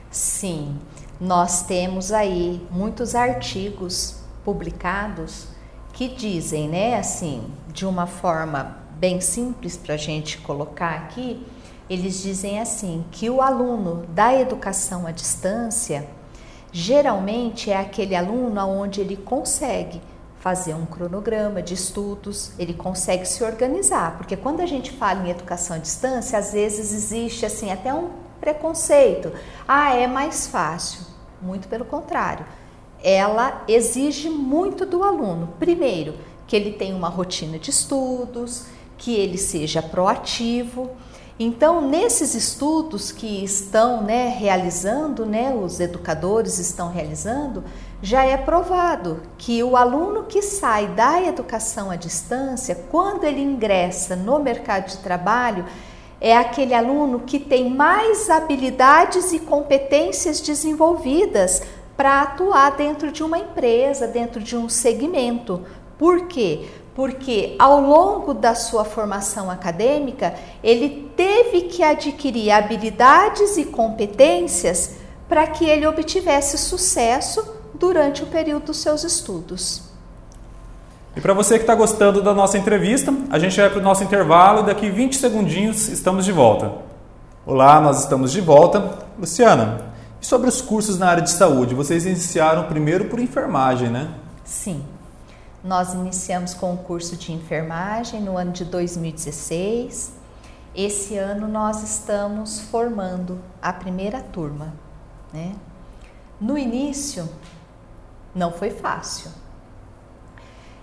Sim, 0.10 0.76
nós 1.22 1.62
temos 1.62 2.12
aí 2.12 2.66
muitos 2.72 3.14
artigos 3.14 4.22
publicados 4.44 5.50
que 5.94 6.08
dizem, 6.08 6.68
né, 6.68 6.98
assim, 6.98 7.44
de 7.72 7.86
uma 7.86 8.08
forma 8.08 8.85
bem 9.00 9.22
simples 9.22 9.78
para 9.78 9.96
a 9.96 9.98
gente 9.98 10.38
colocar 10.40 10.96
aqui, 10.96 11.46
eles 11.90 12.22
dizem 12.22 12.60
assim 12.60 13.06
que 13.12 13.30
o 13.30 13.42
aluno 13.42 14.06
da 14.10 14.34
educação 14.34 15.06
à 15.06 15.12
distância 15.12 16.08
geralmente 16.72 17.70
é 17.72 17.78
aquele 17.78 18.16
aluno 18.16 18.60
onde 18.68 19.02
ele 19.02 19.16
consegue 19.16 20.02
fazer 20.40 20.74
um 20.74 20.86
cronograma 20.86 21.62
de 21.62 21.74
estudos, 21.74 22.52
ele 22.60 22.74
consegue 22.74 23.26
se 23.26 23.44
organizar, 23.44 24.18
porque 24.18 24.38
quando 24.38 24.62
a 24.62 24.66
gente 24.66 24.92
fala 24.92 25.26
em 25.26 25.32
educação 25.32 25.76
à 25.76 25.80
distância, 25.80 26.38
às 26.38 26.54
vezes 26.54 26.94
existe 26.94 27.46
assim 27.46 27.72
até 27.72 27.94
um 27.94 28.10
preconceito. 28.40 29.32
Ah, 29.68 29.96
é 29.96 30.06
mais 30.06 30.46
fácil. 30.46 31.02
Muito 31.42 31.68
pelo 31.68 31.84
contrário. 31.84 32.46
Ela 33.04 33.64
exige 33.68 34.30
muito 34.30 34.86
do 34.86 35.04
aluno. 35.04 35.50
Primeiro, 35.60 36.14
que 36.46 36.56
ele 36.56 36.74
tenha 36.74 36.96
uma 36.96 37.10
rotina 37.10 37.58
de 37.58 37.72
estudos, 37.72 38.66
que 38.98 39.14
ele 39.14 39.38
seja 39.38 39.82
proativo. 39.82 40.90
Então, 41.38 41.82
nesses 41.82 42.34
estudos 42.34 43.12
que 43.12 43.44
estão 43.44 44.02
né, 44.02 44.30
realizando, 44.30 45.26
né, 45.26 45.54
os 45.54 45.82
educadores 45.82 46.60
estão 46.60 46.90
realizando, 46.90 47.64
já 48.02 48.24
é 48.24 48.38
provado 48.38 49.22
que 49.38 49.62
o 49.62 49.76
aluno 49.76 50.24
que 50.24 50.42
sai 50.42 50.88
da 50.88 51.22
educação 51.22 51.92
à 51.92 51.96
distância, 51.98 52.76
quando 52.90 53.26
ele 53.26 53.42
ingressa 53.42 54.16
no 54.16 54.40
mercado 54.40 54.88
de 54.88 54.98
trabalho, 55.00 55.66
é 56.22 56.36
aquele 56.38 56.74
aluno 56.74 57.20
que 57.20 57.40
tem 57.40 57.70
mais 57.70 58.30
habilidades 58.30 59.34
e 59.34 59.40
competências 59.40 60.40
desenvolvidas 60.40 61.62
para 61.98 62.22
atuar 62.22 62.72
dentro 62.78 63.12
de 63.12 63.24
uma 63.24 63.38
empresa, 63.38 64.08
dentro 64.08 64.42
de 64.42 64.56
um 64.56 64.70
segmento. 64.70 65.62
Por 65.98 66.28
quê? 66.28 66.68
Porque 66.96 67.58
ao 67.60 67.82
longo 67.82 68.34
da 68.34 68.56
sua 68.56 68.86
formação 68.86 69.52
acadêmica, 69.52 70.34
ele 70.64 71.12
teve 71.16 71.64
que 71.64 71.84
adquirir 71.84 72.50
habilidades 72.52 73.58
e 73.58 73.66
competências 73.66 74.96
para 75.28 75.46
que 75.46 75.66
ele 75.66 75.86
obtivesse 75.86 76.58
sucesso 76.58 77.46
durante 77.74 78.24
o 78.24 78.28
período 78.28 78.68
dos 78.68 78.78
seus 78.78 79.04
estudos. 79.04 79.84
E 81.18 81.22
para 81.22 81.34
você 81.34 81.56
que 81.56 81.64
está 81.64 81.76
gostando 81.76 82.22
da 82.22 82.34
nossa 82.34 82.58
entrevista, 82.58 83.14
a 83.30 83.38
gente 83.38 83.60
vai 83.60 83.70
para 83.70 83.80
o 83.80 83.84
nosso 83.84 84.04
intervalo 84.04 84.62
e 84.62 84.66
daqui 84.66 84.90
20 84.90 85.18
segundinhos 85.18 85.90
estamos 85.90 86.24
de 86.24 86.32
volta. 86.32 86.72
Olá, 87.46 87.80
nós 87.82 88.00
estamos 88.00 88.32
de 88.32 88.40
volta. 88.40 89.00
Luciana, 89.20 89.82
e 90.22 90.26
sobre 90.26 90.48
os 90.48 90.62
cursos 90.62 90.98
na 90.98 91.10
área 91.10 91.24
de 91.24 91.32
saúde? 91.32 91.76
Vocês 91.76 92.06
iniciaram 92.06 92.64
primeiro 92.64 93.06
por 93.06 93.20
enfermagem, 93.20 93.90
né? 93.90 94.10
Sim. 94.46 94.82
Nós 95.66 95.96
iniciamos 95.96 96.54
com 96.54 96.76
o 96.76 96.78
curso 96.78 97.18
de 97.18 97.34
enfermagem 97.34 98.22
no 98.22 98.38
ano 98.38 98.52
de 98.52 98.64
2016. 98.64 100.14
Esse 100.76 101.18
ano 101.18 101.48
nós 101.48 101.82
estamos 101.82 102.60
formando 102.60 103.42
a 103.60 103.74
primeira 103.74 104.22
turma. 104.22 104.76
Né? 105.34 105.56
No 106.40 106.56
início, 106.56 107.28
não 108.36 108.52
foi 108.52 108.70
fácil. 108.70 109.32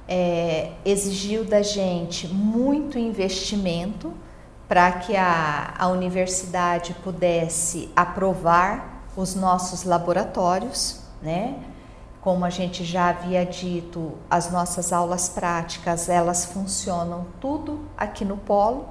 É, 0.09 0.73
exigiu 0.85 1.45
da 1.45 1.63
gente 1.63 2.27
muito 2.27 2.99
investimento 2.99 4.13
para 4.67 4.91
que 4.91 5.15
a, 5.15 5.75
a 5.79 5.87
universidade 5.87 6.93
pudesse 7.05 7.89
aprovar 7.95 9.05
os 9.17 9.37
nossos 9.37 9.85
laboratórios, 9.85 10.99
né? 11.23 11.72
Como 12.23 12.45
a 12.45 12.51
gente 12.51 12.85
já 12.85 13.09
havia 13.09 13.45
dito, 13.45 14.13
as 14.31 14.51
nossas 14.51 14.93
aulas 14.93 15.29
práticas, 15.29 16.09
elas 16.09 16.45
funcionam 16.47 17.27
tudo 17.41 17.81
aqui 17.97 18.25
no 18.25 18.37
polo. 18.37 18.87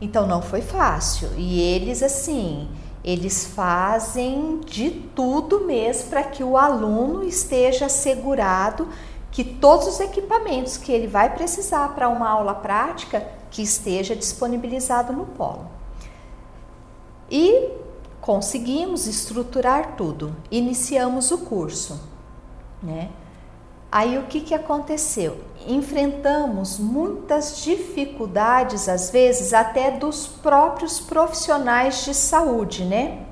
Então 0.00 0.26
não 0.26 0.40
foi 0.40 0.62
fácil. 0.62 1.28
E 1.36 1.60
eles 1.60 2.00
assim, 2.02 2.68
Eles 3.04 3.46
fazem 3.46 4.60
de 4.60 4.90
tudo 4.90 5.62
mesmo 5.62 6.08
para 6.08 6.22
que 6.22 6.44
o 6.44 6.56
aluno 6.56 7.24
esteja 7.24 7.86
assegurado 7.86 8.88
que 9.30 9.42
todos 9.42 9.88
os 9.88 9.98
equipamentos 9.98 10.76
que 10.76 10.92
ele 10.92 11.08
vai 11.08 11.34
precisar 11.34 11.94
para 11.94 12.08
uma 12.08 12.28
aula 12.28 12.54
prática 12.54 13.26
que 13.50 13.62
esteja 13.62 14.14
disponibilizado 14.14 15.12
no 15.12 15.24
polo. 15.26 15.66
E 17.28 17.70
conseguimos 18.20 19.06
estruturar 19.06 19.96
tudo. 19.96 20.36
Iniciamos 20.50 21.30
o 21.32 21.38
curso, 21.38 21.98
né? 22.82 23.10
Aí 23.90 24.18
o 24.18 24.22
que, 24.22 24.40
que 24.40 24.54
aconteceu? 24.54 25.38
Enfrentamos 25.66 26.78
muitas 26.78 27.62
dificuldades, 27.62 28.88
às 28.88 29.10
vezes, 29.10 29.52
até 29.52 29.90
dos 29.90 30.26
próprios 30.26 30.98
profissionais 30.98 32.04
de 32.04 32.14
saúde, 32.14 32.84
né? 32.84 33.26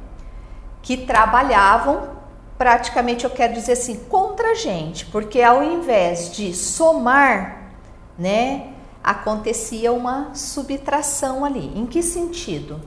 Que 0.82 0.98
trabalhavam 0.98 2.20
praticamente, 2.58 3.24
eu 3.24 3.30
quero 3.30 3.54
dizer 3.54 3.72
assim, 3.72 4.04
contra 4.04 4.50
a 4.50 4.54
gente, 4.54 5.06
porque 5.06 5.40
ao 5.40 5.62
invés 5.62 6.30
de 6.30 6.52
somar, 6.52 7.72
né, 8.18 8.74
acontecia 9.02 9.90
uma 9.90 10.34
subtração 10.34 11.42
ali. 11.42 11.72
Em 11.74 11.86
que 11.86 12.02
sentido? 12.02 12.78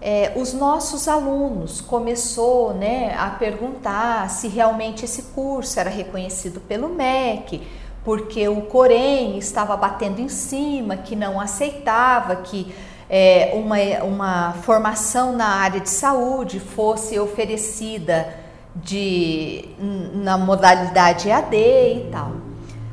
É, 0.00 0.32
os 0.34 0.54
nossos 0.54 1.06
alunos 1.06 1.80
começou 1.80 2.72
né, 2.72 3.14
a 3.18 3.30
perguntar 3.30 4.30
se 4.30 4.48
realmente 4.48 5.04
esse 5.04 5.24
curso 5.34 5.78
era 5.78 5.90
reconhecido 5.90 6.58
pelo 6.60 6.88
MEC, 6.88 7.62
porque 8.02 8.48
o 8.48 8.62
Corém 8.62 9.36
estava 9.36 9.76
batendo 9.76 10.20
em 10.20 10.28
cima, 10.28 10.96
que 10.96 11.14
não 11.14 11.38
aceitava 11.38 12.36
que 12.36 12.74
é, 13.10 13.50
uma, 13.54 14.04
uma 14.04 14.52
formação 14.62 15.36
na 15.36 15.48
área 15.48 15.80
de 15.80 15.90
saúde 15.90 16.58
fosse 16.60 17.18
oferecida 17.18 18.38
de, 18.74 19.68
na 20.14 20.38
modalidade 20.38 21.28
EAD 21.28 21.56
e 21.56 22.08
tal. 22.10 22.32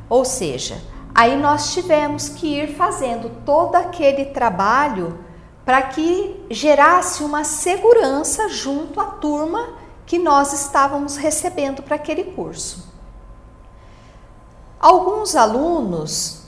Ou 0.09 0.25
seja, 0.25 0.77
aí 1.15 1.37
nós 1.37 1.73
tivemos 1.73 2.27
que 2.27 2.47
ir 2.47 2.75
fazendo 2.75 3.29
todo 3.45 3.75
aquele 3.75 4.25
trabalho 4.25 5.26
para 5.67 5.81
que 5.81 6.45
gerasse 6.50 7.21
uma 7.21 7.43
segurança 7.43 8.47
junto 8.47 9.01
à 9.01 9.03
turma 9.03 9.74
que 10.05 10.17
nós 10.17 10.53
estávamos 10.53 11.17
recebendo 11.17 11.83
para 11.83 11.97
aquele 11.97 12.24
curso. 12.24 12.88
Alguns 14.79 15.36
alunos 15.36 16.43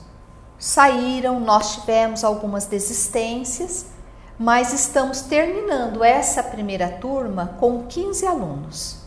saíram, 0.57 1.37
nós 1.37 1.73
tivemos 1.73 2.23
algumas 2.23 2.65
desistências, 2.65 3.87
mas 4.39 4.71
estamos 4.71 5.19
terminando 5.19 6.01
essa 6.01 6.41
primeira 6.41 6.87
turma 6.87 7.57
com 7.59 7.87
15 7.87 8.25
alunos. 8.25 8.99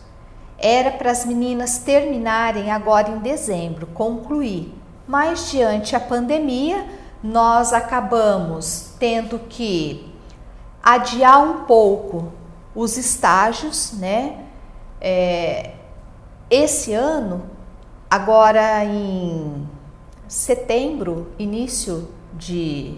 Era 0.59 0.91
para 0.91 1.09
as 1.09 1.25
meninas 1.25 1.79
terminarem 1.79 2.69
agora 2.69 3.09
em 3.09 3.17
dezembro, 3.17 3.87
concluir, 3.87 4.75
mas 5.07 5.49
diante 5.49 5.95
a 5.95 5.99
pandemia, 5.99 6.85
nós 7.23 7.71
acabamos 7.71 8.95
tendo 8.99 9.39
que 9.39 10.13
adiar 10.83 11.41
um 11.41 11.63
pouco 11.63 12.33
os 12.75 12.97
estágios, 12.97 13.93
né? 13.93 14.43
É, 14.99 15.71
esse 16.49 16.93
ano, 16.93 17.45
agora 18.09 18.83
em 18.83 19.67
setembro, 20.27 21.31
início 21.39 22.09
de 22.33 22.97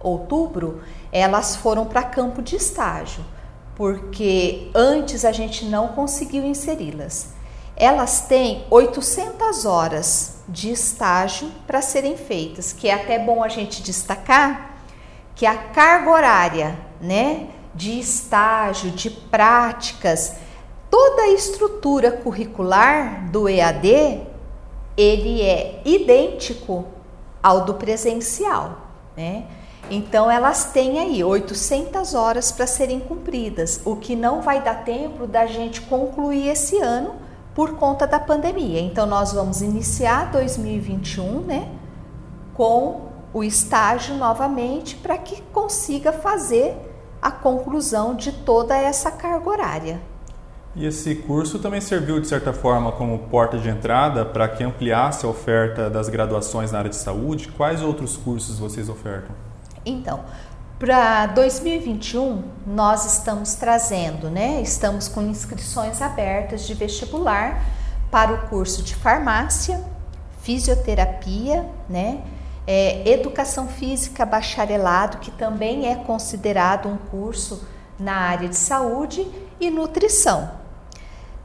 outubro, 0.00 0.82
elas 1.12 1.54
foram 1.54 1.86
para 1.86 2.02
campo 2.02 2.42
de 2.42 2.56
estágio, 2.56 3.24
porque 3.76 4.70
antes 4.74 5.24
a 5.24 5.30
gente 5.30 5.66
não 5.66 5.88
conseguiu 5.88 6.44
inseri-las. 6.44 7.35
Elas 7.76 8.22
têm 8.22 8.64
800 8.70 9.66
horas 9.66 10.36
de 10.48 10.70
estágio 10.70 11.50
para 11.66 11.82
serem 11.82 12.16
feitas, 12.16 12.72
que 12.72 12.88
é 12.88 12.94
até 12.94 13.18
bom 13.18 13.44
a 13.44 13.48
gente 13.48 13.82
destacar 13.82 14.76
que 15.34 15.44
a 15.44 15.54
carga 15.54 16.10
horária, 16.10 16.78
né, 16.98 17.48
de 17.74 18.00
estágio, 18.00 18.90
de 18.90 19.10
práticas, 19.10 20.36
toda 20.90 21.22
a 21.22 21.28
estrutura 21.28 22.10
curricular 22.10 23.30
do 23.30 23.46
EAD, 23.46 24.22
ele 24.96 25.42
é 25.42 25.82
idêntico 25.84 26.86
ao 27.42 27.66
do 27.66 27.74
presencial, 27.74 28.78
né? 29.14 29.44
Então 29.90 30.30
elas 30.30 30.64
têm 30.72 30.98
aí 30.98 31.22
800 31.22 32.14
horas 32.14 32.50
para 32.50 32.66
serem 32.66 32.98
cumpridas, 32.98 33.82
o 33.84 33.94
que 33.94 34.16
não 34.16 34.40
vai 34.40 34.62
dar 34.62 34.84
tempo 34.84 35.26
da 35.26 35.44
gente 35.46 35.82
concluir 35.82 36.48
esse 36.48 36.78
ano 36.78 37.25
por 37.56 37.72
conta 37.72 38.06
da 38.06 38.20
pandemia. 38.20 38.80
Então 38.80 39.06
nós 39.06 39.32
vamos 39.32 39.62
iniciar 39.62 40.30
2021, 40.30 41.40
né, 41.40 41.68
com 42.52 43.06
o 43.32 43.42
estágio 43.42 44.14
novamente 44.14 44.94
para 44.94 45.16
que 45.16 45.40
consiga 45.54 46.12
fazer 46.12 46.76
a 47.20 47.30
conclusão 47.30 48.14
de 48.14 48.30
toda 48.30 48.76
essa 48.76 49.10
carga 49.10 49.48
horária. 49.48 50.00
E 50.74 50.84
esse 50.84 51.14
curso 51.14 51.58
também 51.58 51.80
serviu 51.80 52.20
de 52.20 52.28
certa 52.28 52.52
forma 52.52 52.92
como 52.92 53.18
porta 53.30 53.56
de 53.56 53.70
entrada 53.70 54.26
para 54.26 54.46
que 54.46 54.62
ampliasse 54.62 55.24
a 55.24 55.28
oferta 55.30 55.88
das 55.88 56.10
graduações 56.10 56.70
na 56.70 56.80
área 56.80 56.90
de 56.90 56.96
saúde. 56.96 57.48
Quais 57.48 57.80
outros 57.80 58.18
cursos 58.18 58.58
vocês 58.58 58.90
ofertam? 58.90 59.34
Então, 59.86 60.20
para 60.78 61.26
2021, 61.26 62.42
nós 62.66 63.06
estamos 63.06 63.54
trazendo, 63.54 64.28
né? 64.28 64.60
Estamos 64.60 65.08
com 65.08 65.22
inscrições 65.22 66.02
abertas 66.02 66.66
de 66.66 66.74
vestibular 66.74 67.64
para 68.10 68.32
o 68.32 68.48
curso 68.48 68.82
de 68.82 68.94
farmácia, 68.94 69.82
fisioterapia, 70.42 71.66
né? 71.88 72.22
É, 72.66 73.08
educação 73.08 73.68
física 73.68 74.26
bacharelado, 74.26 75.18
que 75.18 75.30
também 75.30 75.88
é 75.90 75.94
considerado 75.94 76.88
um 76.88 76.96
curso 76.96 77.66
na 77.98 78.14
área 78.14 78.48
de 78.48 78.56
saúde, 78.56 79.26
e 79.58 79.70
nutrição. 79.70 80.50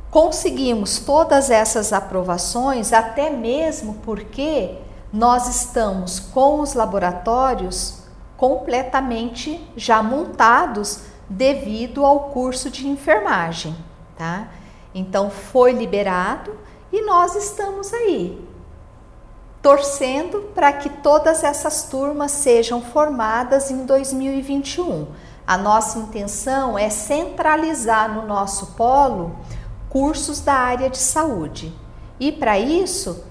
Conseguimos 0.10 1.00
todas 1.00 1.50
essas 1.50 1.94
aprovações, 1.94 2.92
até 2.92 3.30
mesmo 3.30 3.96
porque 4.04 4.78
nós 5.12 5.48
estamos 5.48 6.20
com 6.20 6.60
os 6.60 6.74
laboratórios 6.74 8.01
completamente 8.42 9.64
já 9.78 10.02
montados 10.02 11.02
devido 11.30 12.04
ao 12.04 12.32
curso 12.32 12.72
de 12.72 12.88
enfermagem, 12.88 13.76
tá? 14.18 14.48
Então 14.96 15.30
foi 15.30 15.74
liberado 15.74 16.58
e 16.92 17.06
nós 17.06 17.36
estamos 17.36 17.94
aí 17.94 18.44
torcendo 19.62 20.50
para 20.56 20.74
que 20.74 20.90
todas 20.90 21.44
essas 21.44 21.84
turmas 21.84 22.32
sejam 22.32 22.82
formadas 22.82 23.70
em 23.70 23.86
2021. 23.86 25.06
A 25.46 25.56
nossa 25.56 26.00
intenção 26.00 26.80
é 26.80 26.90
centralizar 26.90 28.12
no 28.12 28.26
nosso 28.26 28.74
polo 28.74 29.36
cursos 29.88 30.42
da 30.42 30.56
área 30.56 30.90
de 30.90 30.98
saúde. 30.98 31.72
E 32.20 32.32
para 32.32 32.58
isso, 32.58 33.24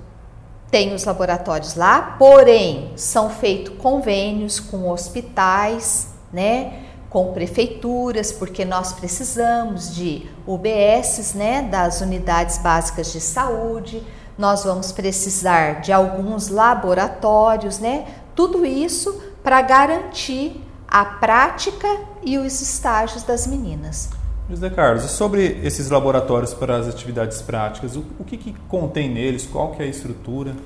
tem 0.71 0.95
os 0.95 1.05
laboratórios 1.05 1.75
lá, 1.75 2.17
porém 2.19 2.93
são 2.97 3.29
feitos 3.29 3.75
convênios 3.79 4.61
com 4.61 4.89
hospitais, 4.89 6.09
né, 6.33 6.85
com 7.11 7.33
prefeituras, 7.33 8.31
porque 8.31 8.65
nós 8.65 8.93
precisamos 8.93 9.95
de 9.95 10.31
UBSs, 10.47 11.37
né, 11.37 11.63
das 11.63 12.01
unidades 12.01 12.59
básicas 12.59 13.13
de 13.13 13.21
saúde. 13.21 14.07
Nós 14.39 14.63
vamos 14.63 14.93
precisar 14.93 15.81
de 15.81 15.93
alguns 15.93 16.49
laboratórios, 16.49 17.81
né? 17.81 18.07
Tudo 18.35 18.65
isso 18.65 19.21
para 19.43 19.61
garantir 19.61 20.65
a 20.87 21.05
prática 21.05 21.89
e 22.23 22.39
os 22.39 22.63
estágios 22.63 23.25
das 23.25 23.47
meninas. 23.47 24.09
José 24.51 24.69
Carlos, 24.69 25.05
e 25.05 25.09
sobre 25.09 25.61
esses 25.63 25.91
laboratórios 25.91 26.53
para 26.53 26.77
as 26.77 26.89
atividades 26.89 27.41
práticas, 27.41 27.95
o, 27.95 28.05
o 28.19 28.25
que, 28.25 28.37
que, 28.37 28.53
contém 28.67 29.09
neles? 29.09 29.47
Qual 29.47 29.71
que 29.71 29.81
é 29.81 29.85
a 29.85 29.89
estrutura? 29.89 30.57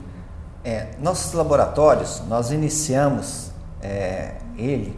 É, 0.65 0.93
nossos 0.99 1.35
laboratórios, 1.35 2.23
nós 2.27 2.51
iniciamos 2.51 3.51
é, 3.83 4.37
ele 4.57 4.97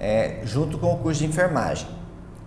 é, 0.00 0.40
junto 0.42 0.76
com 0.76 0.92
o 0.92 0.98
curso 0.98 1.20
de 1.20 1.26
enfermagem. 1.26 1.86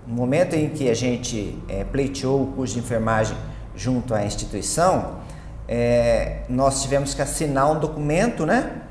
No 0.05 0.15
momento 0.15 0.53
em 0.53 0.67
que 0.67 0.89
a 0.89 0.93
gente 0.93 1.57
é, 1.69 1.85
pleiteou 1.85 2.43
o 2.43 2.47
curso 2.47 2.73
de 2.73 2.81
enfermagem 2.81 3.37
junto 3.73 4.13
à 4.13 4.25
instituição, 4.25 5.19
é, 5.65 6.41
nós 6.49 6.81
tivemos 6.81 7.13
que 7.13 7.21
assinar 7.21 7.71
um 7.71 7.79
documento, 7.79 8.45
né? 8.45 8.81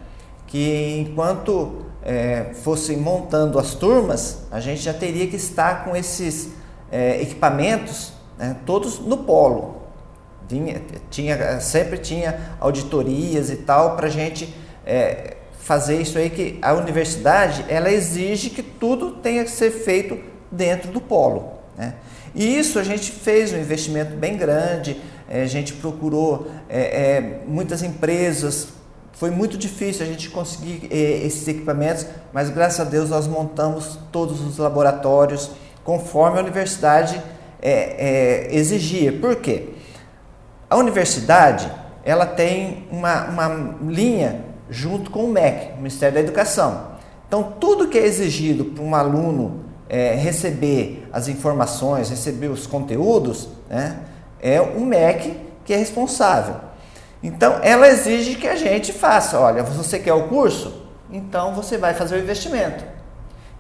Que 0.46 1.06
enquanto 1.06 1.84
é, 2.02 2.54
fosse 2.54 2.96
montando 2.96 3.58
as 3.58 3.74
turmas, 3.74 4.46
a 4.50 4.58
gente 4.58 4.80
já 4.80 4.94
teria 4.94 5.26
que 5.26 5.36
estar 5.36 5.84
com 5.84 5.94
esses 5.94 6.56
é, 6.90 7.20
equipamentos, 7.22 8.12
né, 8.36 8.56
todos 8.64 8.98
no 8.98 9.18
polo. 9.18 9.78
Tinha, 10.48 10.80
tinha, 11.10 11.60
sempre 11.60 11.98
tinha 11.98 12.56
auditorias 12.58 13.50
e 13.50 13.56
tal 13.56 13.96
para 13.96 14.06
a 14.06 14.10
gente 14.10 14.54
é, 14.86 15.36
fazer 15.58 16.00
isso 16.00 16.16
aí 16.16 16.30
que 16.30 16.58
a 16.62 16.72
universidade 16.72 17.64
ela 17.68 17.90
exige 17.90 18.48
que 18.48 18.62
tudo 18.62 19.10
tenha 19.10 19.44
que 19.44 19.50
ser 19.50 19.70
feito 19.70 20.18
dentro 20.50 20.90
do 20.90 21.00
polo. 21.00 21.52
Né? 21.76 21.92
E 22.34 22.58
isso 22.58 22.78
a 22.78 22.82
gente 22.82 23.12
fez 23.12 23.52
um 23.52 23.58
investimento 23.58 24.16
bem 24.16 24.36
grande, 24.36 24.98
é, 25.28 25.42
a 25.42 25.46
gente 25.46 25.74
procurou 25.74 26.50
é, 26.70 26.80
é, 26.80 27.40
muitas 27.46 27.82
empresas, 27.82 28.68
foi 29.12 29.30
muito 29.30 29.58
difícil 29.58 30.06
a 30.06 30.08
gente 30.08 30.30
conseguir 30.30 30.88
é, 30.90 31.26
esses 31.26 31.46
equipamentos, 31.46 32.06
mas 32.32 32.48
graças 32.48 32.80
a 32.80 32.84
Deus 32.84 33.10
nós 33.10 33.26
montamos 33.26 33.98
todos 34.12 34.40
os 34.40 34.56
laboratórios 34.58 35.50
conforme 35.88 36.36
a 36.36 36.42
universidade 36.42 37.18
é, 37.62 37.70
é, 37.72 38.54
exigia. 38.54 39.10
Por 39.10 39.36
quê? 39.36 39.70
A 40.68 40.76
universidade 40.76 41.66
ela 42.04 42.26
tem 42.26 42.86
uma, 42.90 43.24
uma 43.24 43.74
linha 43.80 44.44
junto 44.68 45.10
com 45.10 45.24
o 45.24 45.28
MEC, 45.28 45.72
o 45.72 45.76
Ministério 45.78 46.16
da 46.16 46.20
Educação. 46.20 46.88
Então, 47.26 47.54
tudo 47.58 47.88
que 47.88 47.96
é 47.96 48.04
exigido 48.04 48.66
para 48.66 48.84
um 48.84 48.94
aluno 48.94 49.64
é, 49.88 50.14
receber 50.14 51.08
as 51.10 51.26
informações, 51.26 52.10
receber 52.10 52.48
os 52.48 52.66
conteúdos, 52.66 53.48
né, 53.70 54.00
é 54.42 54.60
o 54.60 54.80
MEC 54.80 55.40
que 55.64 55.72
é 55.72 55.76
responsável. 55.78 56.56
Então, 57.22 57.60
ela 57.62 57.88
exige 57.88 58.34
que 58.34 58.46
a 58.46 58.56
gente 58.56 58.92
faça. 58.92 59.40
Olha, 59.40 59.62
você 59.62 59.98
quer 59.98 60.12
o 60.12 60.28
curso? 60.28 60.82
Então, 61.10 61.54
você 61.54 61.78
vai 61.78 61.94
fazer 61.94 62.16
o 62.16 62.18
investimento. 62.18 62.84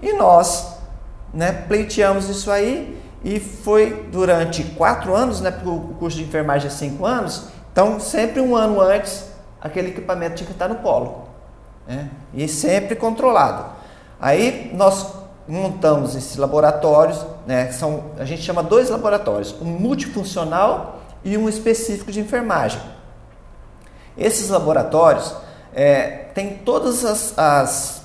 E 0.02 0.12
nós 0.12 0.77
né, 1.32 1.52
pleiteamos 1.52 2.28
isso 2.28 2.50
aí 2.50 3.00
e 3.24 3.40
foi 3.40 4.08
durante 4.10 4.62
quatro 4.62 5.14
anos, 5.14 5.40
né, 5.40 5.50
porque 5.50 5.68
o 5.68 5.94
curso 5.98 6.16
de 6.16 6.24
enfermagem 6.24 6.68
é 6.68 6.70
cinco 6.70 7.04
anos, 7.04 7.48
então 7.72 7.98
sempre 7.98 8.40
um 8.40 8.56
ano 8.56 8.80
antes 8.80 9.24
aquele 9.60 9.88
equipamento 9.88 10.36
tinha 10.36 10.46
que 10.46 10.52
estar 10.52 10.68
no 10.68 10.76
polo. 10.76 11.28
Né, 11.86 12.08
e 12.34 12.46
sempre 12.46 12.94
controlado. 12.94 13.64
Aí 14.20 14.70
nós 14.74 15.14
montamos 15.46 16.14
esses 16.14 16.36
laboratórios, 16.36 17.24
né, 17.46 17.72
são, 17.72 18.12
a 18.18 18.24
gente 18.24 18.42
chama 18.42 18.62
dois 18.62 18.90
laboratórios, 18.90 19.54
um 19.60 19.64
multifuncional 19.64 21.00
e 21.24 21.36
um 21.38 21.48
específico 21.48 22.12
de 22.12 22.20
enfermagem. 22.20 22.80
Esses 24.16 24.50
laboratórios 24.50 25.34
é, 25.74 26.28
têm 26.34 26.56
todos 26.58 27.04
as, 27.04 27.38
as, 27.38 28.02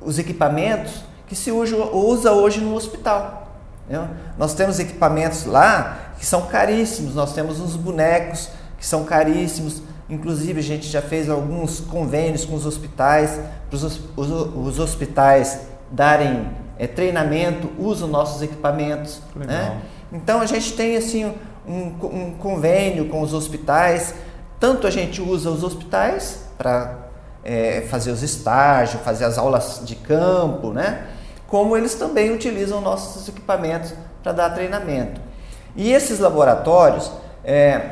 os 0.00 0.18
equipamentos 0.18 1.02
que 1.32 1.38
se 1.38 1.50
usa, 1.50 2.30
hoje 2.32 2.60
no 2.60 2.74
hospital. 2.74 3.48
Né? 3.88 4.06
Nós 4.36 4.52
temos 4.52 4.78
equipamentos 4.78 5.46
lá 5.46 6.12
que 6.18 6.26
são 6.26 6.42
caríssimos, 6.42 7.14
nós 7.14 7.32
temos 7.32 7.58
uns 7.58 7.74
bonecos 7.74 8.50
que 8.78 8.84
são 8.84 9.04
caríssimos, 9.04 9.82
inclusive 10.10 10.60
a 10.60 10.62
gente 10.62 10.86
já 10.86 11.00
fez 11.00 11.30
alguns 11.30 11.80
convênios 11.80 12.44
com 12.44 12.54
os 12.54 12.66
hospitais, 12.66 13.40
para 13.70 13.76
os, 13.76 14.00
os, 14.14 14.30
os 14.30 14.78
hospitais 14.78 15.60
darem 15.90 16.50
é, 16.78 16.86
treinamento, 16.86 17.70
usam 17.78 18.08
nossos 18.08 18.42
equipamentos. 18.42 19.22
Né? 19.34 19.80
Então 20.12 20.42
a 20.42 20.46
gente 20.46 20.74
tem 20.74 20.98
assim 20.98 21.32
um, 21.66 21.94
um, 22.02 22.34
convênio 22.38 23.08
com 23.08 23.22
os 23.22 23.32
hospitais, 23.32 24.14
tanto 24.60 24.86
a 24.86 24.90
gente 24.90 25.22
usa 25.22 25.48
os 25.48 25.64
hospitais 25.64 26.44
para 26.58 26.94
é, 27.42 27.80
fazer 27.88 28.10
os 28.10 28.22
estágios, 28.22 29.02
fazer 29.02 29.24
as 29.24 29.38
aulas 29.38 29.80
de 29.82 29.96
campo, 29.96 30.74
né? 30.74 31.06
Como 31.52 31.76
eles 31.76 31.94
também 31.94 32.32
utilizam 32.32 32.80
nossos 32.80 33.28
equipamentos 33.28 33.92
para 34.22 34.32
dar 34.32 34.48
treinamento. 34.54 35.20
E 35.76 35.92
esses 35.92 36.18
laboratórios, 36.18 37.12
é, 37.44 37.90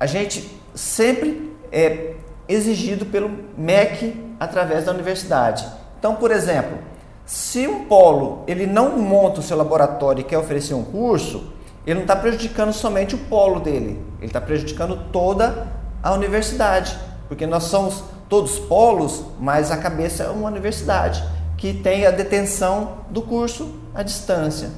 a 0.00 0.04
gente 0.04 0.50
sempre 0.74 1.56
é 1.70 2.16
exigido 2.48 3.06
pelo 3.06 3.30
MEC 3.56 4.20
através 4.40 4.86
da 4.86 4.90
universidade. 4.90 5.64
Então, 5.96 6.16
por 6.16 6.32
exemplo, 6.32 6.76
se 7.24 7.68
um 7.68 7.84
polo 7.84 8.42
ele 8.48 8.66
não 8.66 8.98
monta 8.98 9.38
o 9.38 9.44
seu 9.44 9.56
laboratório 9.56 10.22
e 10.22 10.24
quer 10.24 10.38
oferecer 10.38 10.74
um 10.74 10.82
curso, 10.82 11.52
ele 11.86 11.94
não 11.94 12.02
está 12.02 12.16
prejudicando 12.16 12.72
somente 12.72 13.14
o 13.14 13.18
polo 13.18 13.60
dele, 13.60 14.04
ele 14.18 14.26
está 14.26 14.40
prejudicando 14.40 15.08
toda 15.12 15.68
a 16.02 16.12
universidade, 16.12 16.98
porque 17.28 17.46
nós 17.46 17.62
somos 17.62 18.02
todos 18.28 18.58
polos, 18.58 19.22
mas 19.38 19.70
a 19.70 19.76
cabeça 19.76 20.24
é 20.24 20.28
uma 20.30 20.48
universidade 20.48 21.22
que 21.62 21.72
tem 21.72 22.04
a 22.06 22.10
detenção 22.10 23.04
do 23.08 23.22
curso 23.22 23.76
à 23.94 24.02
distância. 24.02 24.70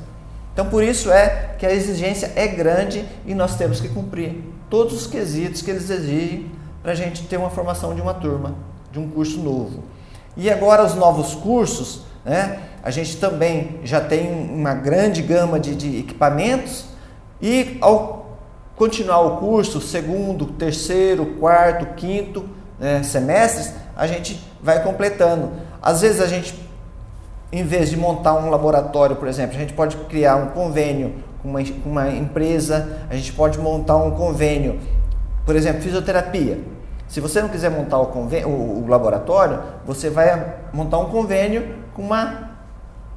Então, 0.52 0.66
por 0.66 0.84
isso 0.84 1.10
é 1.10 1.54
que 1.58 1.64
a 1.64 1.72
exigência 1.72 2.30
é 2.36 2.46
grande 2.46 3.06
e 3.24 3.34
nós 3.34 3.56
temos 3.56 3.80
que 3.80 3.88
cumprir 3.88 4.44
todos 4.68 4.92
os 4.92 5.06
quesitos 5.06 5.62
que 5.62 5.70
eles 5.70 5.88
exigem 5.88 6.50
para 6.82 6.92
a 6.92 6.94
gente 6.94 7.22
ter 7.22 7.38
uma 7.38 7.48
formação 7.48 7.94
de 7.94 8.02
uma 8.02 8.12
turma, 8.12 8.54
de 8.92 8.98
um 8.98 9.08
curso 9.08 9.38
novo. 9.38 9.82
E 10.36 10.50
agora 10.50 10.84
os 10.84 10.94
novos 10.94 11.34
cursos, 11.34 12.02
né? 12.22 12.60
A 12.82 12.90
gente 12.90 13.16
também 13.16 13.80
já 13.82 14.02
tem 14.02 14.30
uma 14.30 14.74
grande 14.74 15.22
gama 15.22 15.58
de, 15.58 15.74
de 15.74 16.00
equipamentos 16.00 16.84
e 17.40 17.78
ao 17.80 18.36
continuar 18.76 19.20
o 19.20 19.36
curso, 19.38 19.80
segundo, 19.80 20.48
terceiro, 20.48 21.24
quarto, 21.40 21.94
quinto 21.94 22.46
né, 22.78 23.02
semestres, 23.02 23.72
a 23.96 24.06
gente 24.06 24.38
vai 24.62 24.82
completando. 24.82 25.50
Às 25.80 26.02
vezes 26.02 26.20
a 26.20 26.26
gente 26.26 26.62
em 27.54 27.62
vez 27.62 27.88
de 27.88 27.96
montar 27.96 28.34
um 28.34 28.50
laboratório, 28.50 29.14
por 29.14 29.28
exemplo, 29.28 29.54
a 29.54 29.60
gente 29.60 29.72
pode 29.72 29.96
criar 30.08 30.34
um 30.34 30.48
convênio 30.48 31.14
com 31.40 31.48
uma, 31.48 31.60
uma 31.86 32.10
empresa, 32.10 32.98
a 33.08 33.14
gente 33.14 33.32
pode 33.32 33.60
montar 33.60 33.96
um 33.96 34.10
convênio, 34.10 34.80
por 35.46 35.54
exemplo, 35.54 35.80
fisioterapia. 35.80 36.58
Se 37.06 37.20
você 37.20 37.40
não 37.40 37.48
quiser 37.48 37.70
montar 37.70 37.98
o, 37.98 38.06
convênio, 38.06 38.48
o, 38.48 38.82
o 38.82 38.88
laboratório, 38.88 39.62
você 39.86 40.10
vai 40.10 40.56
montar 40.72 40.98
um 40.98 41.10
convênio 41.10 41.76
com 41.94 42.02
uma, 42.02 42.50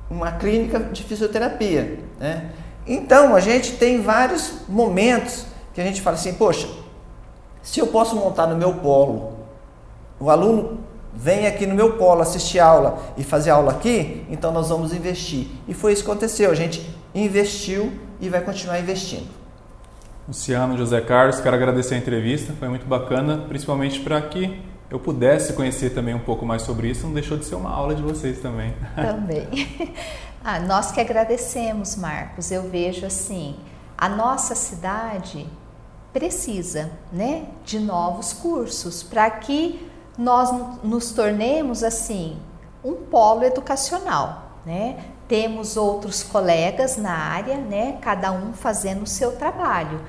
uma 0.07 0.31
clínica 0.33 0.81
de 0.81 1.03
fisioterapia. 1.03 1.97
Né? 2.19 2.51
Então, 2.85 3.35
a 3.35 3.39
gente 3.39 3.77
tem 3.77 4.03
vários 4.03 4.59
momentos 4.69 5.47
que 5.73 5.81
a 5.81 5.83
gente 5.83 5.99
fala 5.99 6.15
assim, 6.15 6.35
poxa, 6.35 6.67
se 7.63 7.79
eu 7.79 7.87
posso 7.87 8.15
montar 8.15 8.45
no 8.45 8.55
meu 8.55 8.75
polo, 8.75 9.33
o 10.19 10.29
aluno 10.29 10.77
vem 11.17 11.47
aqui 11.47 11.65
no 11.65 11.73
meu 11.73 11.93
polo 11.93 12.21
assistir 12.21 12.59
aula 12.59 12.99
e 13.17 13.23
fazer 13.23 13.49
aula 13.49 13.71
aqui, 13.71 14.23
então 14.29 14.51
nós 14.51 14.69
vamos 14.69 14.93
investir. 14.93 15.47
E 15.67 15.73
foi 15.73 15.91
isso 15.93 16.03
que 16.03 16.11
aconteceu, 16.11 16.51
a 16.51 16.55
gente 16.55 16.87
investiu 17.13 17.91
e 18.21 18.29
vai 18.29 18.41
continuar 18.41 18.79
investindo. 18.79 19.27
Luciano, 20.27 20.77
José 20.77 21.01
Carlos, 21.01 21.39
quero 21.39 21.55
agradecer 21.55 21.95
a 21.95 21.97
entrevista, 21.97 22.53
foi 22.59 22.67
muito 22.67 22.85
bacana, 22.85 23.45
principalmente 23.47 23.99
para 24.01 24.21
que 24.21 24.61
eu 24.91 24.99
pudesse 24.99 25.53
conhecer 25.53 25.89
também 25.89 26.13
um 26.13 26.19
pouco 26.19 26.45
mais 26.45 26.61
sobre 26.61 26.89
isso, 26.89 27.07
não 27.07 27.13
deixou 27.13 27.37
de 27.37 27.45
ser 27.45 27.55
uma 27.55 27.71
aula 27.71 27.95
de 27.95 28.01
vocês 28.01 28.39
também. 28.39 28.73
Também. 28.95 29.47
Ah, 30.49 30.61
nós 30.61 30.93
que 30.93 31.01
agradecemos, 31.01 31.97
Marcos. 31.97 32.51
Eu 32.51 32.69
vejo 32.69 33.05
assim, 33.05 33.57
a 33.97 34.07
nossa 34.07 34.55
cidade 34.55 35.45
precisa, 36.13 36.89
né, 37.11 37.47
de 37.65 37.79
novos 37.79 38.31
cursos 38.31 39.03
para 39.03 39.29
que 39.29 39.85
nós 40.17 40.49
nos 40.83 41.11
tornemos 41.11 41.83
assim 41.83 42.37
um 42.83 42.93
polo 42.93 43.43
educacional, 43.43 44.51
né? 44.65 44.97
Temos 45.27 45.75
outros 45.77 46.23
colegas 46.23 46.97
na 46.97 47.13
área, 47.13 47.57
né? 47.57 47.97
Cada 48.01 48.31
um 48.31 48.53
fazendo 48.53 49.03
o 49.03 49.07
seu 49.07 49.35
trabalho. 49.35 50.01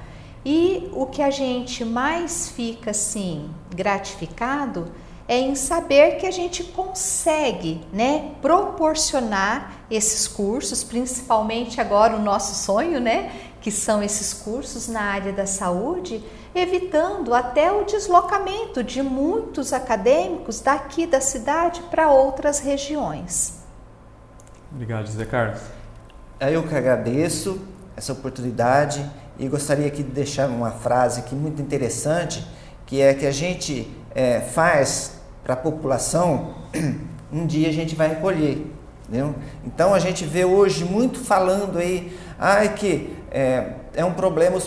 E 0.44 0.90
o 0.94 1.06
que 1.06 1.20
a 1.20 1.30
gente 1.30 1.84
mais 1.84 2.48
fica 2.48 2.92
assim 2.92 3.50
gratificado 3.74 4.90
é 5.28 5.38
em 5.38 5.54
saber 5.54 6.16
que 6.16 6.26
a 6.26 6.30
gente 6.30 6.64
consegue, 6.64 7.82
né, 7.92 8.30
proporcionar 8.40 9.84
esses 9.90 10.26
cursos, 10.26 10.82
principalmente 10.82 11.78
agora 11.78 12.16
o 12.16 12.22
nosso 12.22 12.54
sonho, 12.54 12.98
né, 12.98 13.30
que 13.60 13.70
são 13.70 14.02
esses 14.02 14.32
cursos 14.32 14.88
na 14.88 15.00
área 15.00 15.32
da 15.32 15.46
saúde, 15.46 16.22
evitando 16.54 17.34
até 17.34 17.72
o 17.72 17.84
deslocamento 17.84 18.82
de 18.82 19.02
muitos 19.02 19.72
acadêmicos 19.72 20.60
daqui 20.60 21.06
da 21.06 21.20
cidade 21.20 21.82
para 21.90 22.10
outras 22.10 22.60
regiões. 22.60 23.58
Obrigado, 24.72 25.06
José 25.06 25.24
Carlos. 25.24 25.60
Eu 26.40 26.62
que 26.66 26.74
agradeço 26.74 27.60
essa 27.96 28.12
oportunidade 28.12 29.04
e 29.38 29.48
gostaria 29.48 29.86
aqui 29.86 30.02
de 30.02 30.10
deixar 30.10 30.48
uma 30.48 30.70
frase 30.70 31.20
aqui 31.20 31.34
muito 31.34 31.60
interessante, 31.60 32.46
que 32.86 33.00
é 33.00 33.12
que 33.14 33.26
a 33.26 33.30
gente 33.30 33.90
é, 34.14 34.40
faz 34.40 35.20
para 35.42 35.54
a 35.54 35.56
população, 35.56 36.54
um 37.32 37.46
dia 37.46 37.68
a 37.68 37.72
gente 37.72 37.94
vai 37.94 38.08
recolher. 38.08 38.66
Entendeu? 39.08 39.34
Então 39.64 39.94
a 39.94 39.98
gente 39.98 40.24
vê 40.24 40.44
hoje 40.44 40.84
muito 40.84 41.18
falando 41.18 41.78
aí, 41.78 42.14
ai 42.38 42.74
que 42.74 43.16
é, 43.30 43.72
é 43.94 44.04
um 44.04 44.12
problema 44.12 44.58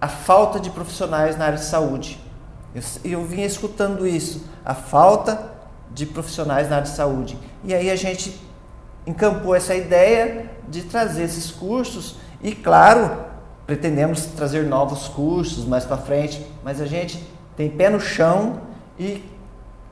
a 0.00 0.08
falta 0.08 0.60
de 0.60 0.70
profissionais 0.70 1.36
na 1.36 1.46
área 1.46 1.58
de 1.58 1.64
saúde. 1.64 2.20
Eu, 2.74 2.82
eu 3.04 3.24
vinha 3.24 3.46
escutando 3.46 4.06
isso, 4.06 4.44
a 4.64 4.74
falta 4.74 5.52
de 5.90 6.04
profissionais 6.04 6.68
na 6.68 6.76
área 6.76 6.88
de 6.88 6.94
saúde. 6.94 7.38
E 7.64 7.74
aí 7.74 7.90
a 7.90 7.96
gente 7.96 8.38
encampou 9.06 9.54
essa 9.54 9.74
ideia 9.74 10.50
de 10.68 10.82
trazer 10.82 11.24
esses 11.24 11.50
cursos 11.50 12.16
e, 12.42 12.54
claro, 12.54 13.24
pretendemos 13.66 14.26
trazer 14.26 14.64
novos 14.66 15.08
cursos 15.08 15.64
mais 15.64 15.84
para 15.84 15.96
frente, 15.96 16.44
mas 16.62 16.80
a 16.80 16.86
gente 16.86 17.24
tem 17.56 17.70
pé 17.70 17.88
no 17.88 18.00
chão 18.00 18.60
e, 18.98 19.24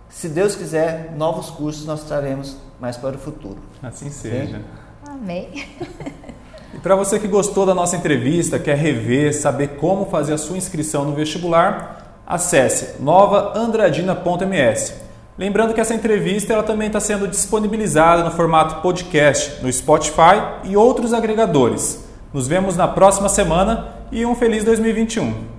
se 0.09 0.29
Deus 0.29 0.55
quiser, 0.55 1.13
novos 1.17 1.51
cursos 1.51 1.87
nós 1.87 2.05
traremos 2.05 2.57
mais 2.79 2.97
para 2.97 3.17
o 3.17 3.19
futuro. 3.19 3.59
Assim 3.83 4.11
seja. 4.11 4.63
Ah, 5.07 5.13
Amém. 5.13 5.67
E 6.75 6.79
para 6.79 6.97
você 6.97 7.21
que 7.21 7.29
gostou 7.29 7.65
da 7.65 7.75
nossa 7.75 7.97
entrevista, 7.97 8.59
quer 8.59 8.77
rever, 8.77 9.33
saber 9.33 9.77
como 9.79 10.07
fazer 10.07 10.35
a 10.35 10.39
sua 10.39 10.57
inscrição 10.57 11.05
no 11.05 11.15
vestibular, 11.15 12.21
acesse 12.27 13.01
novaandradina.ms. 13.01 14.95
Lembrando 15.39 15.73
que 15.73 15.81
essa 15.81 15.95
entrevista 15.95 16.53
ela 16.53 16.63
também 16.63 16.89
está 16.89 16.99
sendo 17.01 17.29
disponibilizada 17.29 18.25
no 18.25 18.31
formato 18.33 18.83
podcast 18.83 19.63
no 19.63 19.73
Spotify 19.73 20.43
e 20.65 20.77
outros 20.77 21.13
agregadores. 21.13 22.05
Nos 22.33 22.49
vemos 22.49 22.77
na 22.77 22.89
próxima 22.89 23.29
semana 23.29 23.89
e 24.11 24.27
um 24.27 24.35
feliz 24.35 24.65
2021. 24.65 25.54